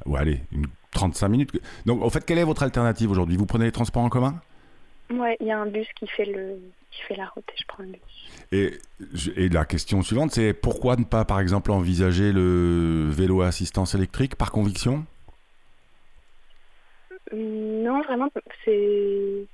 Ou 0.06 0.16
allez, 0.16 0.42
une 0.52 0.68
35 0.92 1.30
minutes. 1.30 1.52
Donc, 1.86 2.04
en 2.04 2.10
fait, 2.10 2.24
quelle 2.26 2.38
est 2.38 2.44
votre 2.44 2.64
alternative 2.64 3.12
aujourd'hui? 3.12 3.38
Vous 3.38 3.46
prenez 3.46 3.66
les 3.66 3.72
transports 3.72 4.04
en 4.04 4.10
commun? 4.10 4.42
Ouais, 5.10 5.36
il 5.40 5.48
y 5.48 5.52
a 5.52 5.60
un 5.60 5.66
bus 5.66 5.88
qui 5.98 6.08
fait, 6.08 6.26
le... 6.26 6.58
qui 6.90 7.02
fait 7.04 7.16
la 7.16 7.28
route 7.28 7.46
et 7.50 7.58
je 7.58 7.66
prends 7.68 7.84
le 7.84 7.90
bus. 7.90 8.80
et, 9.38 9.50
la 9.50 9.66
question 9.66 10.02
suivante, 10.02 10.32
c'est 10.32 10.54
pourquoi 10.54 10.96
ne 10.96 11.04
pas, 11.04 11.26
par 11.26 11.40
exemple, 11.40 11.72
envisager 11.72 12.32
le 12.32 13.10
vélo 13.10 13.42
à 13.42 13.48
assistance 13.48 13.96
électrique 13.96 14.36
par 14.36 14.52
conviction? 14.52 15.06
Hum, 17.32 17.84
Non, 17.84 18.02
vraiment, 18.02 18.30
c'est 18.64 19.48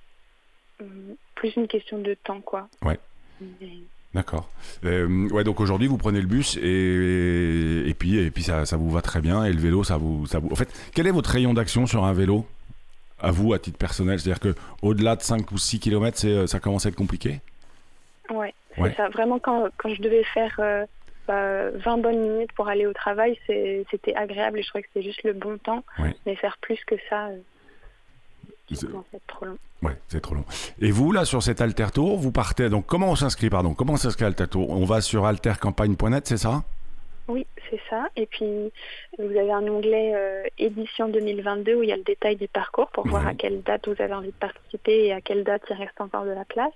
hum, 0.79 1.15
plus 1.35 1.55
une 1.55 1.67
question 1.67 1.99
de 1.99 2.13
temps, 2.15 2.41
quoi. 2.41 2.67
Ouais. 2.83 2.99
Mais- 3.41 3.83
D'accord. 4.17 4.49
Euh, 4.83 5.29
ouais, 5.29 5.43
donc 5.43 5.59
aujourd'hui, 5.59 5.87
vous 5.87 5.97
prenez 5.99 6.19
le 6.19 6.25
bus 6.25 6.57
et, 6.57 7.83
et 7.87 7.93
puis, 7.93 8.17
et 8.17 8.31
puis 8.31 8.41
ça, 8.41 8.65
ça 8.65 8.75
vous 8.75 8.89
va 8.89 9.03
très 9.03 9.21
bien. 9.21 9.43
Et 9.45 9.53
le 9.53 9.59
vélo, 9.59 9.83
ça 9.83 9.97
vous, 9.97 10.25
ça 10.25 10.39
vous. 10.39 10.49
En 10.51 10.55
fait, 10.55 10.69
quel 10.95 11.05
est 11.05 11.11
votre 11.11 11.29
rayon 11.29 11.53
d'action 11.53 11.85
sur 11.85 12.03
un 12.03 12.13
vélo? 12.13 12.43
À 13.21 13.29
vous, 13.29 13.53
à 13.53 13.59
titre 13.59 13.77
personnel 13.77 14.19
C'est-à-dire 14.19 14.39
que 14.39 14.55
au-delà 14.81 15.15
de 15.15 15.21
5 15.21 15.51
ou 15.51 15.57
6 15.59 15.79
km, 15.79 16.17
c'est, 16.17 16.47
ça 16.47 16.59
commence 16.59 16.87
à 16.87 16.89
être 16.89 16.95
compliqué? 16.95 17.41
Ouais, 18.31 18.55
c'est 18.75 18.81
Ouais. 18.81 18.93
ça. 18.97 19.07
Vraiment, 19.09 19.37
quand, 19.37 19.67
quand 19.77 19.93
je 19.93 20.01
devais 20.01 20.23
faire 20.23 20.55
euh, 20.59 20.85
bah, 21.27 21.69
20 21.75 21.97
bonnes 21.99 22.19
minutes 22.19 22.51
pour 22.53 22.67
aller 22.69 22.87
au 22.87 22.93
travail, 22.93 23.37
c'était 23.45 24.15
agréable 24.15 24.57
et 24.57 24.63
je 24.63 24.67
trouvais 24.69 24.81
que 24.81 24.89
c'était 24.93 25.05
juste 25.07 25.23
le 25.25 25.33
bon 25.33 25.59
temps. 25.59 25.83
Ouais. 25.99 26.15
Mais 26.25 26.35
faire 26.35 26.57
plus 26.59 26.79
que 26.87 26.95
ça, 27.07 27.27
euh, 27.27 27.37
C'est- 28.75 28.87
trop 29.27 29.45
long. 29.45 29.57
Ouais, 29.83 29.95
c'est 30.07 30.19
trop 30.21 30.35
long. 30.35 30.43
Et 30.81 30.91
vous, 30.91 31.11
là, 31.11 31.23
sur 31.25 31.41
cet 31.43 31.61
Alter 31.61 31.87
Tour, 31.93 32.17
vous 32.17 32.31
partez. 32.31 32.69
Donc, 32.69 32.85
comment 32.85 33.09
on 33.11 33.15
s'inscrit, 33.15 33.49
pardon 33.49 33.73
Comment 33.73 33.93
on 33.93 33.97
s'inscrit 33.97 34.25
à 34.25 34.27
Alter 34.27 34.47
Tour? 34.47 34.69
On 34.69 34.85
va 34.85 35.01
sur 35.01 35.25
altercampagne.net, 35.25 36.27
c'est 36.27 36.37
ça? 36.37 36.63
Oui, 37.27 37.45
c'est 37.69 37.79
ça. 37.89 38.07
Et 38.15 38.25
puis, 38.25 38.45
vous 39.19 39.25
avez 39.37 39.51
un 39.51 39.67
onglet 39.67 40.13
euh, 40.15 40.43
édition 40.57 41.09
2022 41.09 41.75
où 41.75 41.83
il 41.83 41.89
y 41.89 41.91
a 41.91 41.97
le 41.97 42.03
détail 42.03 42.35
du 42.37 42.47
parcours 42.47 42.87
pour 42.91 43.05
voir 43.07 43.27
à 43.27 43.33
quelle 43.33 43.61
date 43.63 43.87
vous 43.87 44.01
avez 44.01 44.13
envie 44.13 44.27
de 44.29 44.33
participer 44.39 45.07
et 45.07 45.13
à 45.13 45.19
quelle 45.21 45.43
date 45.43 45.61
il 45.69 45.75
reste 45.75 45.99
encore 45.99 46.23
de 46.25 46.31
la 46.31 46.45
place. 46.45 46.71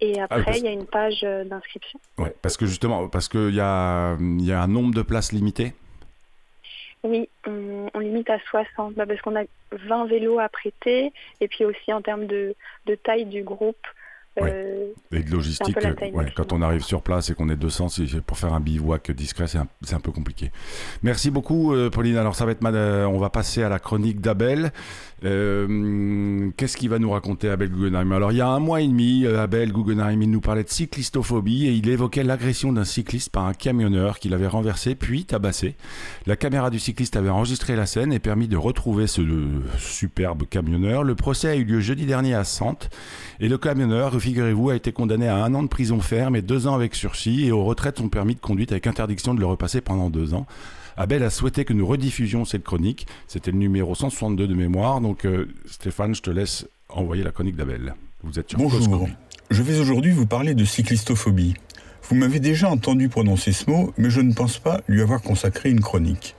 Et 0.00 0.20
après, 0.20 0.40
Ah 0.40 0.44
parce- 0.44 0.58
il 0.58 0.64
y 0.64 0.68
a 0.68 0.72
une 0.72 0.84
page 0.86 1.20
euh, 1.24 1.44
d'inscription. 1.44 1.98
Ouais, 2.18 2.34
parce 2.42 2.56
que 2.56 2.66
justement, 2.66 3.08
parce 3.08 3.28
qu'il 3.28 3.54
y 3.54 3.60
a, 3.60 4.16
y 4.20 4.52
a 4.52 4.60
un 4.62 4.66
nombre 4.66 4.92
de 4.94 5.02
places 5.02 5.32
limité. 5.32 5.74
Oui, 7.04 7.28
on, 7.46 7.98
limite 7.98 8.30
à 8.30 8.38
60 8.38 8.94
bah, 8.94 9.06
parce 9.06 9.20
qu'on 9.20 9.36
a 9.36 9.44
20 9.72 10.06
vélos 10.06 10.38
à 10.38 10.48
prêter 10.48 11.12
et 11.40 11.48
puis 11.48 11.64
aussi 11.64 11.92
en 11.92 12.00
termes 12.00 12.26
de 12.26 12.54
taille 13.02 13.26
du 13.26 13.42
groupe. 13.42 13.86
Euh, 14.40 14.88
Et 15.12 15.22
de 15.22 15.30
logistique, 15.30 15.76
euh, 15.84 16.10
ouais, 16.12 16.32
quand 16.34 16.52
on 16.52 16.62
arrive 16.62 16.82
sur 16.82 17.02
place 17.02 17.28
et 17.28 17.34
qu'on 17.34 17.50
est 17.50 17.56
200, 17.56 17.88
c'est 17.90 18.20
pour 18.22 18.38
faire 18.38 18.54
un 18.54 18.60
bivouac 18.60 19.10
discret, 19.10 19.46
c'est 19.46 19.58
un, 19.58 20.00
peu 20.00 20.10
compliqué. 20.10 20.50
Merci 21.02 21.30
beaucoup, 21.30 21.74
euh, 21.74 21.90
Pauline. 21.90 22.16
Alors, 22.16 22.34
ça 22.34 22.46
va 22.46 22.52
être 22.52 22.62
mal, 22.62 22.74
on 23.06 23.18
va 23.18 23.28
passer 23.28 23.62
à 23.62 23.68
la 23.68 23.78
chronique 23.78 24.20
d'Abel. 24.20 24.72
Euh, 25.24 26.50
Qu'est-ce 26.56 26.76
qu'il 26.76 26.88
va 26.88 26.98
nous 26.98 27.10
raconter, 27.10 27.50
Abel 27.50 27.68
Guggenheim? 27.68 28.10
Alors, 28.12 28.32
il 28.32 28.38
y 28.38 28.40
a 28.40 28.48
un 28.48 28.58
mois 28.58 28.80
et 28.80 28.88
demi, 28.88 29.26
Abel 29.26 29.70
Guggenheim, 29.70 30.22
il 30.22 30.30
nous 30.30 30.40
parlait 30.40 30.64
de 30.64 30.70
cyclistophobie 30.70 31.66
et 31.66 31.72
il 31.72 31.88
évoquait 31.88 32.24
l'agression 32.24 32.72
d'un 32.72 32.84
cycliste 32.84 33.30
par 33.30 33.44
un 33.44 33.52
camionneur 33.52 34.18
qui 34.18 34.30
l'avait 34.30 34.46
renversé 34.46 34.94
puis 34.94 35.24
tabassé. 35.24 35.76
La 36.26 36.36
caméra 36.36 36.70
du 36.70 36.78
cycliste 36.78 37.16
avait 37.16 37.28
enregistré 37.28 37.76
la 37.76 37.86
scène 37.86 38.12
et 38.12 38.18
permis 38.18 38.48
de 38.48 38.56
retrouver 38.56 39.06
ce 39.06 39.22
superbe 39.78 40.44
camionneur. 40.48 41.04
Le 41.04 41.14
procès 41.14 41.48
a 41.48 41.56
eu 41.56 41.64
lieu 41.64 41.80
jeudi 41.80 42.06
dernier 42.06 42.34
à 42.34 42.44
Sante. 42.44 42.90
Et 43.40 43.48
le 43.48 43.58
camionneur, 43.58 44.14
figurez-vous, 44.22 44.70
a 44.70 44.76
été 44.76 44.92
condamné 44.92 45.28
à 45.28 45.36
un 45.36 45.52
an 45.54 45.62
de 45.62 45.68
prison 45.68 46.00
ferme 46.00 46.36
et 46.36 46.42
deux 46.42 46.66
ans 46.66 46.74
avec 46.74 46.94
sursis 46.94 47.46
et 47.46 47.52
au 47.52 47.64
retrait 47.64 47.92
de 47.92 47.98
son 47.98 48.08
permis 48.08 48.34
de 48.34 48.40
conduite 48.40 48.72
avec 48.72 48.86
interdiction 48.86 49.34
de 49.34 49.40
le 49.40 49.46
repasser 49.46 49.80
pendant 49.80 50.10
deux 50.10 50.32
ans. 50.32 50.46
Abel 50.96 51.22
a 51.22 51.30
souhaité 51.30 51.64
que 51.64 51.72
nous 51.72 51.86
rediffusions 51.86 52.44
cette 52.44 52.62
chronique. 52.62 53.06
C'était 53.26 53.50
le 53.50 53.58
numéro 53.58 53.94
162 53.94 54.46
de 54.46 54.54
mémoire. 54.54 55.00
Donc, 55.00 55.24
euh, 55.24 55.48
Stéphane, 55.66 56.14
je 56.14 56.22
te 56.22 56.30
laisse 56.30 56.66
envoyer 56.88 57.24
la 57.24 57.32
chronique 57.32 57.56
d'Abel. 57.56 57.94
Vous 58.22 58.38
êtes 58.38 58.50
sur 58.50 58.58
Bonjour. 58.58 59.08
Je 59.50 59.62
vais 59.62 59.80
aujourd'hui 59.80 60.12
vous 60.12 60.26
parler 60.26 60.54
de 60.54 60.64
cyclistophobie. 60.64 61.54
Vous 62.08 62.14
m'avez 62.14 62.40
déjà 62.40 62.68
entendu 62.70 63.08
prononcer 63.08 63.52
ce 63.52 63.70
mot, 63.70 63.92
mais 63.96 64.10
je 64.10 64.20
ne 64.20 64.32
pense 64.32 64.58
pas 64.58 64.82
lui 64.86 65.02
avoir 65.02 65.22
consacré 65.22 65.70
une 65.70 65.80
chronique. 65.80 66.36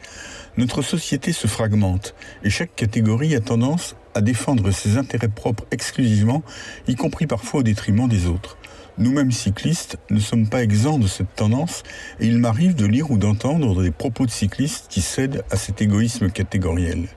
Notre 0.58 0.82
société 0.82 1.32
se 1.32 1.48
fragmente 1.48 2.16
et 2.44 2.50
chaque 2.50 2.76
catégorie 2.76 3.36
a 3.36 3.42
tendance 3.42 3.96
à 4.16 4.22
défendre 4.22 4.72
ses 4.72 4.98
intérêts 4.98 5.28
propres 5.28 5.66
exclusivement, 5.72 6.44
y 6.88 6.96
compris 6.96 7.28
parfois 7.28 7.62
au 7.62 7.64
détriment 7.64 8.08
des 8.08 8.28
autres. 8.28 8.58
Nous-mêmes 9.00 9.32
cyclistes 9.32 9.98
ne 10.12 10.20
sommes 10.20 10.48
pas 10.48 10.62
exempts 10.62 11.00
de 11.00 11.08
cette 11.08 11.34
tendance 11.36 11.82
et 12.20 12.28
il 12.28 12.38
m'arrive 12.38 12.76
de 12.76 12.86
lire 12.86 13.10
ou 13.10 13.18
d'entendre 13.18 13.82
des 13.82 13.90
propos 13.90 14.28
de 14.28 14.32
cyclistes 14.32 14.86
qui 14.88 15.02
cèdent 15.02 15.44
à 15.50 15.58
cet 15.58 15.82
égoïsme 15.82 16.30
catégoriel. 16.30 17.08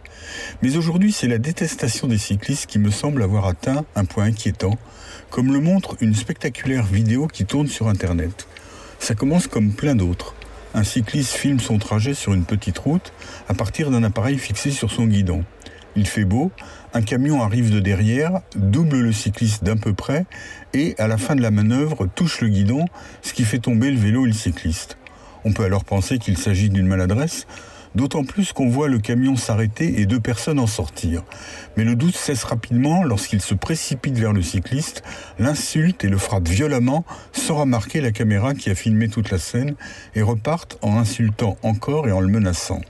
Mais 0.63 0.77
aujourd'hui, 0.79 1.13
c'est 1.13 1.29
la 1.29 1.37
détestation 1.37 2.09
des 2.09 2.17
cyclistes 2.17 2.67
qui 2.67 2.79
me 2.79 2.91
semble 2.91 3.23
avoir 3.23 3.47
atteint 3.47 3.85
un 3.95 4.07
point 4.07 4.25
inquiétant, 4.25 4.79
comme 5.29 5.53
le 5.53 5.61
montre 5.61 5.97
une 6.01 6.15
spectaculaire 6.15 6.87
vidéo 6.87 7.27
qui 7.27 7.45
tourne 7.45 7.69
sur 7.69 7.89
Internet. 7.89 8.47
Ça 8.99 9.15
commence 9.15 9.47
comme 9.47 9.73
plein 9.73 9.95
d'autres. 9.95 10.35
Un 10.75 10.83
cycliste 10.83 11.35
filme 11.35 11.61
son 11.61 11.79
trajet 11.79 12.15
sur 12.15 12.33
une 12.33 12.45
petite 12.45 12.79
route 12.79 13.13
à 13.49 13.55
partir 13.55 13.91
d'un 13.91 14.03
appareil 14.03 14.39
fixé 14.39 14.71
sur 14.71 14.91
son 14.91 15.07
guidon. 15.07 15.45
Il 15.95 16.07
fait 16.07 16.25
beau, 16.25 16.51
un 16.97 17.03
camion 17.03 17.43
arrive 17.43 17.71
de 17.71 17.79
derrière, 17.79 18.41
double 18.57 19.01
le 19.01 19.13
cycliste 19.13 19.63
d'un 19.63 19.77
peu 19.77 19.93
près 19.93 20.25
et, 20.73 20.95
à 20.97 21.07
la 21.07 21.19
fin 21.19 21.37
de 21.37 21.43
la 21.43 21.51
manœuvre, 21.51 22.07
touche 22.07 22.41
le 22.41 22.49
guidon, 22.49 22.87
ce 23.21 23.35
qui 23.35 23.45
fait 23.45 23.59
tomber 23.59 23.91
le 23.91 23.99
vélo 23.99 24.25
et 24.25 24.29
le 24.29 24.35
cycliste. 24.35 24.97
On 25.45 25.53
peut 25.53 25.65
alors 25.65 25.85
penser 25.85 26.19
qu'il 26.19 26.39
s'agit 26.39 26.71
d'une 26.71 26.87
maladresse, 26.87 27.47
D'autant 27.95 28.25
plus 28.25 28.53
qu'on 28.53 28.69
voit 28.69 28.89
le 28.89 28.99
camion 28.99 29.37
s'arrêter 29.37 30.03
et 30.03 30.05
deux 30.05 30.21
personnes 30.21 30.59
en 30.59 30.67
sortir. 30.67 31.23
Mais 31.79 31.85
le 31.85 31.97
doute 31.97 32.15
cesse 32.15 32.45
rapidement 32.45 33.03
lorsqu'il 33.03 33.41
se 33.41 33.55
précipite 33.55 34.19
vers 34.19 34.35
le 34.35 34.43
cycliste, 34.43 35.03
l'insulte 35.39 36.05
et 36.05 36.11
le 36.11 36.19
frappe 36.19 36.47
violemment 36.47 37.07
sans 37.33 37.57
remarquer 37.57 38.03
la 38.03 38.13
caméra 38.13 38.53
qui 38.53 38.69
a 38.69 38.75
filmé 38.75 39.09
toute 39.09 39.31
la 39.31 39.39
scène 39.39 39.77
et 40.15 40.21
repartent 40.21 40.77
en 40.83 40.99
insultant 40.99 41.57
encore 41.63 42.07
et 42.07 42.13
en 42.13 42.21
le 42.21 42.29
menaçant. 42.29 42.83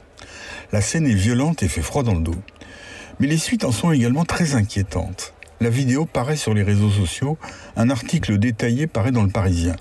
La 0.73 0.81
scène 0.81 1.07
est 1.07 1.15
violente 1.15 1.63
et 1.63 1.69
fait 1.69 1.83
froid 1.83 2.03
dans 2.03 2.15
le 2.15 2.23
dos. 2.23 2.43
Mais 3.19 3.27
les 3.27 3.39
suites 3.39 3.65
en 3.65 3.73
sont 3.73 3.93
également 3.93 4.25
très 4.25 4.55
inquiétantes. 4.55 5.33
La 5.61 5.71
vidéo 5.71 6.05
paraît 6.05 6.37
sur 6.37 6.53
les 6.53 6.63
réseaux 6.63 6.91
sociaux, 6.91 7.39
un 7.77 7.89
article 7.89 8.37
détaillé 8.39 8.87
paraît 8.87 9.11
dans 9.11 9.23
le 9.23 9.31
Parisien. 9.31 9.77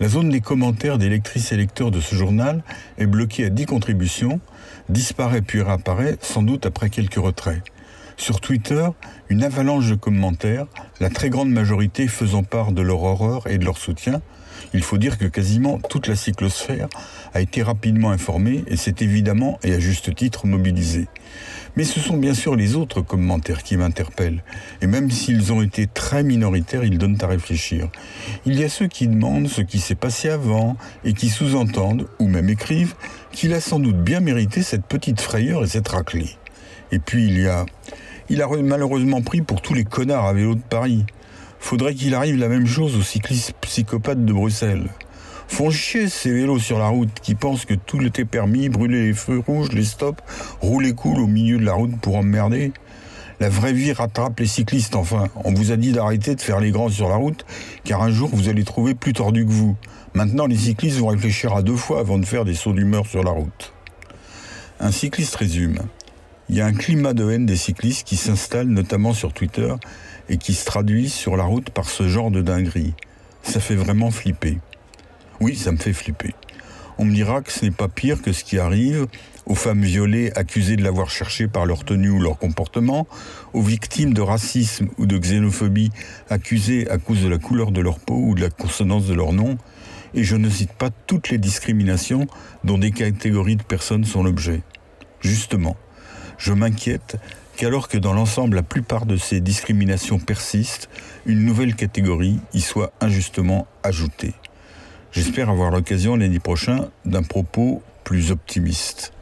La 0.00 0.08
zone 0.08 0.30
des 0.30 0.40
commentaires 0.40 0.96
des 0.96 1.10
lectrices 1.10 1.52
et 1.52 1.56
lecteurs 1.56 1.90
de 1.90 2.00
ce 2.00 2.14
journal 2.14 2.64
est 2.96 3.06
bloquée 3.06 3.44
à 3.44 3.50
10 3.50 3.66
contributions, 3.66 4.40
disparaît 4.88 5.42
puis 5.42 5.60
réapparaît, 5.60 6.16
sans 6.22 6.42
doute 6.42 6.64
après 6.64 6.88
quelques 6.88 7.16
retraits. 7.16 7.62
Sur 8.16 8.40
Twitter, 8.40 8.88
une 9.28 9.42
avalanche 9.44 9.88
de 9.90 9.94
commentaires, 9.94 10.66
la 11.00 11.10
très 11.10 11.28
grande 11.28 11.50
majorité 11.50 12.08
faisant 12.08 12.44
part 12.44 12.72
de 12.72 12.80
leur 12.80 13.02
horreur 13.02 13.46
et 13.46 13.58
de 13.58 13.64
leur 13.66 13.76
soutien. 13.76 14.22
Il 14.72 14.82
faut 14.82 14.98
dire 14.98 15.18
que 15.18 15.26
quasiment 15.26 15.78
toute 15.78 16.06
la 16.06 16.16
cyclosphère 16.16 16.88
a 17.34 17.40
été 17.40 17.62
rapidement 17.62 18.10
informée 18.10 18.64
et 18.66 18.76
s'est 18.76 18.96
évidemment 19.00 19.58
et 19.62 19.74
à 19.74 19.78
juste 19.78 20.14
titre 20.14 20.46
mobilisée. 20.46 21.08
Mais 21.76 21.84
ce 21.84 22.00
sont 22.00 22.16
bien 22.16 22.34
sûr 22.34 22.56
les 22.56 22.74
autres 22.74 23.00
commentaires 23.00 23.62
qui 23.62 23.76
m'interpellent. 23.76 24.42
Et 24.82 24.86
même 24.86 25.10
s'ils 25.10 25.52
ont 25.52 25.62
été 25.62 25.86
très 25.86 26.22
minoritaires, 26.24 26.84
ils 26.84 26.98
donnent 26.98 27.18
à 27.20 27.26
réfléchir. 27.26 27.88
Il 28.44 28.58
y 28.58 28.64
a 28.64 28.68
ceux 28.68 28.88
qui 28.88 29.06
demandent 29.06 29.48
ce 29.48 29.62
qui 29.62 29.78
s'est 29.78 29.94
passé 29.94 30.28
avant 30.28 30.76
et 31.04 31.12
qui 31.12 31.28
sous-entendent, 31.28 32.08
ou 32.18 32.26
même 32.26 32.48
écrivent, 32.48 32.94
qu'il 33.32 33.52
a 33.54 33.60
sans 33.60 33.78
doute 33.78 34.02
bien 34.02 34.20
mérité 34.20 34.62
cette 34.62 34.84
petite 34.84 35.20
frayeur 35.20 35.62
et 35.62 35.68
cette 35.68 35.88
raclée. 35.88 36.30
Et 36.92 36.98
puis 36.98 37.26
il 37.26 37.40
y 37.40 37.46
a... 37.46 37.66
Il 38.32 38.42
a 38.42 38.48
malheureusement 38.62 39.22
pris 39.22 39.42
pour 39.42 39.60
tous 39.60 39.74
les 39.74 39.82
connards 39.82 40.26
à 40.26 40.32
vélo 40.32 40.54
de 40.54 40.60
Paris. 40.60 41.04
Faudrait 41.58 41.94
qu'il 41.94 42.14
arrive 42.14 42.36
la 42.36 42.46
même 42.46 42.66
chose 42.66 42.96
aux 42.96 43.02
cyclistes 43.02 43.54
psychopathes 43.60 44.24
de 44.24 44.32
Bruxelles. 44.32 44.88
Font 45.50 45.70
chier 45.70 46.08
ces 46.08 46.32
vélos 46.32 46.60
sur 46.60 46.78
la 46.78 46.88
route 46.88 47.10
qui 47.20 47.34
pensent 47.34 47.66
que 47.66 47.74
tout 47.74 48.00
était 48.02 48.24
permis, 48.24 48.68
brûler 48.68 49.08
les 49.08 49.12
feux 49.12 49.40
rouges, 49.40 49.72
les 49.72 49.84
stops, 49.84 50.22
rouler 50.60 50.94
cool 50.94 51.18
au 51.18 51.26
milieu 51.26 51.58
de 51.58 51.64
la 51.64 51.74
route 51.74 52.00
pour 52.00 52.16
emmerder. 52.16 52.72
La 53.40 53.48
vraie 53.50 53.72
vie 53.72 53.92
rattrape 53.92 54.38
les 54.38 54.46
cyclistes 54.46 54.94
enfin. 54.94 55.28
On 55.44 55.52
vous 55.52 55.72
a 55.72 55.76
dit 55.76 55.92
d'arrêter 55.92 56.34
de 56.34 56.40
faire 56.40 56.60
les 56.60 56.70
grands 56.70 56.88
sur 56.88 57.08
la 57.08 57.16
route, 57.16 57.44
car 57.84 58.00
un 58.00 58.10
jour 58.10 58.30
vous 58.32 58.48
allez 58.48 58.64
trouver 58.64 58.94
plus 58.94 59.12
tordu 59.12 59.44
que 59.44 59.50
vous. 59.50 59.76
Maintenant, 60.14 60.46
les 60.46 60.56
cyclistes 60.56 60.98
vont 60.98 61.08
réfléchir 61.08 61.54
à 61.54 61.62
deux 61.62 61.76
fois 61.76 61.98
avant 61.98 62.18
de 62.18 62.24
faire 62.24 62.44
des 62.44 62.54
sauts 62.54 62.72
d'humeur 62.72 63.04
sur 63.06 63.24
la 63.24 63.32
route. 63.32 63.74
Un 64.78 64.92
cycliste 64.92 65.34
résume. 65.34 65.80
Il 66.48 66.56
y 66.56 66.60
a 66.60 66.66
un 66.66 66.72
climat 66.72 67.12
de 67.12 67.28
haine 67.28 67.44
des 67.44 67.56
cyclistes 67.56 68.06
qui 68.06 68.16
s'installe 68.16 68.68
notamment 68.68 69.12
sur 69.12 69.32
Twitter 69.32 69.74
et 70.28 70.38
qui 70.38 70.54
se 70.54 70.64
traduit 70.64 71.10
sur 71.10 71.36
la 71.36 71.44
route 71.44 71.70
par 71.70 71.90
ce 71.90 72.08
genre 72.08 72.30
de 72.30 72.40
dinguerie. 72.40 72.94
Ça 73.42 73.58
fait 73.58 73.74
vraiment 73.74 74.10
flipper. 74.10 74.58
Oui, 75.40 75.56
ça 75.56 75.72
me 75.72 75.78
fait 75.78 75.94
flipper. 75.94 76.34
On 76.98 77.06
me 77.06 77.14
dira 77.14 77.40
que 77.40 77.50
ce 77.50 77.64
n'est 77.64 77.70
pas 77.70 77.88
pire 77.88 78.20
que 78.20 78.30
ce 78.32 78.44
qui 78.44 78.58
arrive 78.58 79.06
aux 79.46 79.54
femmes 79.54 79.82
violées 79.82 80.30
accusées 80.36 80.76
de 80.76 80.84
l'avoir 80.84 81.08
cherché 81.08 81.48
par 81.48 81.64
leur 81.64 81.84
tenue 81.84 82.10
ou 82.10 82.20
leur 82.20 82.38
comportement, 82.38 83.06
aux 83.54 83.62
victimes 83.62 84.12
de 84.12 84.20
racisme 84.20 84.88
ou 84.98 85.06
de 85.06 85.16
xénophobie 85.16 85.90
accusées 86.28 86.88
à 86.90 86.98
cause 86.98 87.22
de 87.22 87.28
la 87.28 87.38
couleur 87.38 87.72
de 87.72 87.80
leur 87.80 87.98
peau 87.98 88.16
ou 88.16 88.34
de 88.34 88.42
la 88.42 88.50
consonance 88.50 89.06
de 89.06 89.14
leur 89.14 89.32
nom, 89.32 89.56
et 90.12 90.24
je 90.24 90.36
ne 90.36 90.50
cite 90.50 90.72
pas 90.72 90.90
toutes 91.06 91.30
les 91.30 91.38
discriminations 91.38 92.26
dont 92.64 92.78
des 92.78 92.90
catégories 92.90 93.56
de 93.56 93.62
personnes 93.62 94.04
sont 94.04 94.22
l'objet. 94.22 94.62
Justement, 95.20 95.76
je 96.36 96.52
m'inquiète 96.52 97.16
qu'alors 97.56 97.88
que 97.88 97.98
dans 97.98 98.12
l'ensemble 98.12 98.56
la 98.56 98.62
plupart 98.62 99.06
de 99.06 99.16
ces 99.16 99.40
discriminations 99.40 100.18
persistent, 100.18 100.90
une 101.26 101.44
nouvelle 101.44 101.74
catégorie 101.74 102.40
y 102.52 102.60
soit 102.60 102.92
injustement 103.00 103.66
ajoutée. 103.82 104.34
J'espère 105.12 105.50
avoir 105.50 105.72
l'occasion 105.72 106.14
l'année 106.14 106.38
prochaine 106.38 106.88
d'un 107.04 107.22
propos 107.22 107.82
plus 108.04 108.30
optimiste. 108.30 109.12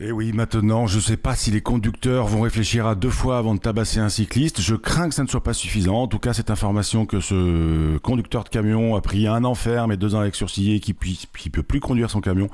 Et 0.00 0.10
oui, 0.10 0.32
maintenant, 0.32 0.86
je 0.86 0.96
ne 0.96 1.00
sais 1.00 1.16
pas 1.16 1.36
si 1.36 1.50
les 1.50 1.60
conducteurs 1.60 2.26
vont 2.26 2.40
réfléchir 2.40 2.86
à 2.86 2.94
deux 2.94 3.10
fois 3.10 3.38
avant 3.38 3.54
de 3.54 3.60
tabasser 3.60 4.00
un 4.00 4.08
cycliste. 4.08 4.60
Je 4.60 4.74
crains 4.74 5.08
que 5.08 5.14
ça 5.14 5.22
ne 5.22 5.28
soit 5.28 5.42
pas 5.42 5.52
suffisant. 5.52 5.94
En 5.94 6.08
tout 6.08 6.18
cas, 6.18 6.32
cette 6.32 6.50
information 6.50 7.06
que 7.06 7.20
ce 7.20 7.96
conducteur 7.98 8.44
de 8.44 8.48
camion 8.48 8.96
a 8.96 9.00
pris 9.00 9.28
un 9.28 9.44
an 9.44 9.54
ferme 9.54 9.92
et 9.92 9.96
deux 9.96 10.14
ans 10.16 10.20
avec 10.20 10.34
sursis 10.34 10.72
et 10.72 10.80
qui 10.80 10.94
ne 10.94 11.50
peut 11.50 11.62
plus 11.62 11.80
conduire 11.80 12.10
son 12.10 12.20
camion, 12.20 12.48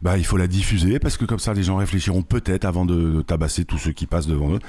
bah, 0.00 0.16
il 0.16 0.24
faut 0.24 0.36
la 0.36 0.46
diffuser 0.46 1.00
parce 1.00 1.16
que 1.16 1.24
comme 1.24 1.40
ça, 1.40 1.54
les 1.54 1.64
gens 1.64 1.76
réfléchiront 1.76 2.22
peut-être 2.22 2.64
avant 2.64 2.84
de 2.84 3.22
tabasser 3.22 3.64
tous 3.64 3.78
ceux 3.78 3.92
qui 3.92 4.06
passent 4.06 4.28
devant 4.28 4.52
eux. 4.52 4.60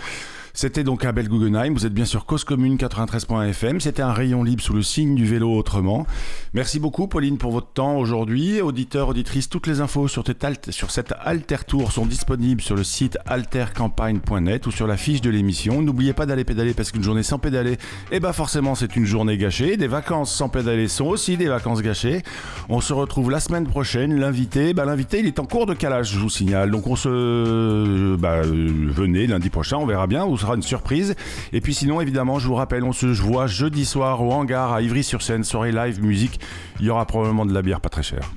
C'était 0.58 0.84
donc 0.84 1.06
Abel 1.06 1.30
Guggenheim. 1.30 1.72
Vous 1.76 1.86
êtes 1.86 1.94
bien 1.94 2.06
sur 2.06 2.26
Cause 2.26 2.44
Commune 2.44 2.78
93.fm. 2.78 3.80
C'était 3.80 4.02
un 4.02 4.12
rayon 4.12 4.42
libre 4.42 4.64
sous 4.64 4.74
le 4.74 4.82
signe 4.82 5.14
du 5.14 5.24
vélo 5.24 5.56
autrement. 5.56 6.08
Merci 6.56 6.80
beaucoup, 6.80 7.06
Pauline, 7.08 7.38
pour 7.38 7.52
votre 7.52 7.68
temps 7.74 7.96
aujourd'hui. 7.98 8.60
Auditeurs, 8.60 9.10
auditrices, 9.10 9.50
toutes 9.50 9.68
les 9.68 9.82
infos 9.82 10.08
sur, 10.08 10.24
sur 10.72 10.90
cette 10.90 11.14
Alter 11.24 11.58
Tour 11.68 11.92
sont 11.92 12.08
disponibles 12.08 12.62
sur 12.62 12.76
le 12.76 12.84
site 12.84 13.20
altercampagne.net 13.28 14.66
ou 14.66 14.72
sur 14.72 14.88
la 14.88 14.98
fiche 14.98 15.22
de 15.22 15.30
l'émission. 15.30 15.84
N'oubliez 15.84 16.14
pas 16.14 16.26
d'aller 16.26 16.44
pédaler 16.44 16.74
parce 16.74 16.92
qu'une 16.92 17.04
journée 17.04 17.22
sans 17.22 17.38
pédaler, 17.38 17.78
eh 18.12 18.20
ben 18.20 18.34
forcément, 18.34 18.74
c'est 18.74 18.96
une 18.96 19.06
journée 19.06 19.38
gâchée. 19.38 19.78
Des 19.78 19.86
vacances 19.86 20.34
sans 20.34 20.50
pédaler 20.50 20.88
sont 20.88 21.06
aussi 21.06 21.38
des 21.38 21.50
vacances 21.50 21.84
gâchées. 21.84 22.24
On 22.68 22.82
se 22.82 22.94
retrouve 22.94 23.30
la 23.30 23.42
semaine 23.42 23.68
prochaine. 23.68 24.20
L'invité, 24.20 24.74
bah, 24.74 24.86
l'invité, 24.86 25.20
il 25.20 25.28
est 25.28 25.38
en 25.38 25.46
cours 25.46 25.68
de 25.68 25.76
calage, 25.76 26.14
je 26.14 26.18
vous 26.18 26.32
signale. 26.32 26.72
Donc 26.72 26.88
on 26.88 26.96
se, 26.96 28.16
bah, 28.16 28.42
venez 28.42 29.28
lundi 29.28 29.52
prochain, 29.52 29.78
on 29.78 29.86
verra 29.86 30.08
bien 30.08 30.26
une 30.56 30.62
surprise. 30.62 31.16
Et 31.54 31.62
puis 31.62 31.74
sinon, 31.74 32.02
évidemment, 32.02 32.40
je 32.40 32.48
vous 32.48 32.56
rappelle, 32.56 32.84
on 32.84 32.94
se 32.94 33.08
voit 33.08 33.48
jeudi 33.48 33.86
soir 33.86 34.22
au 34.24 34.32
hangar 34.32 34.74
à 34.74 34.82
Ivry-sur-Seine, 34.82 35.44
soirée 35.44 35.72
live 35.72 36.02
musique. 36.02 36.40
Il 36.80 36.86
y 36.86 36.90
aura 36.90 37.06
probablement 37.06 37.46
de 37.46 37.54
la 37.54 37.62
bière 37.62 37.82
pas 37.82 37.90
très 37.90 38.04
chère. 38.04 38.32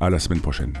À 0.00 0.10
la 0.10 0.18
semaine 0.18 0.40
prochaine. 0.40 0.72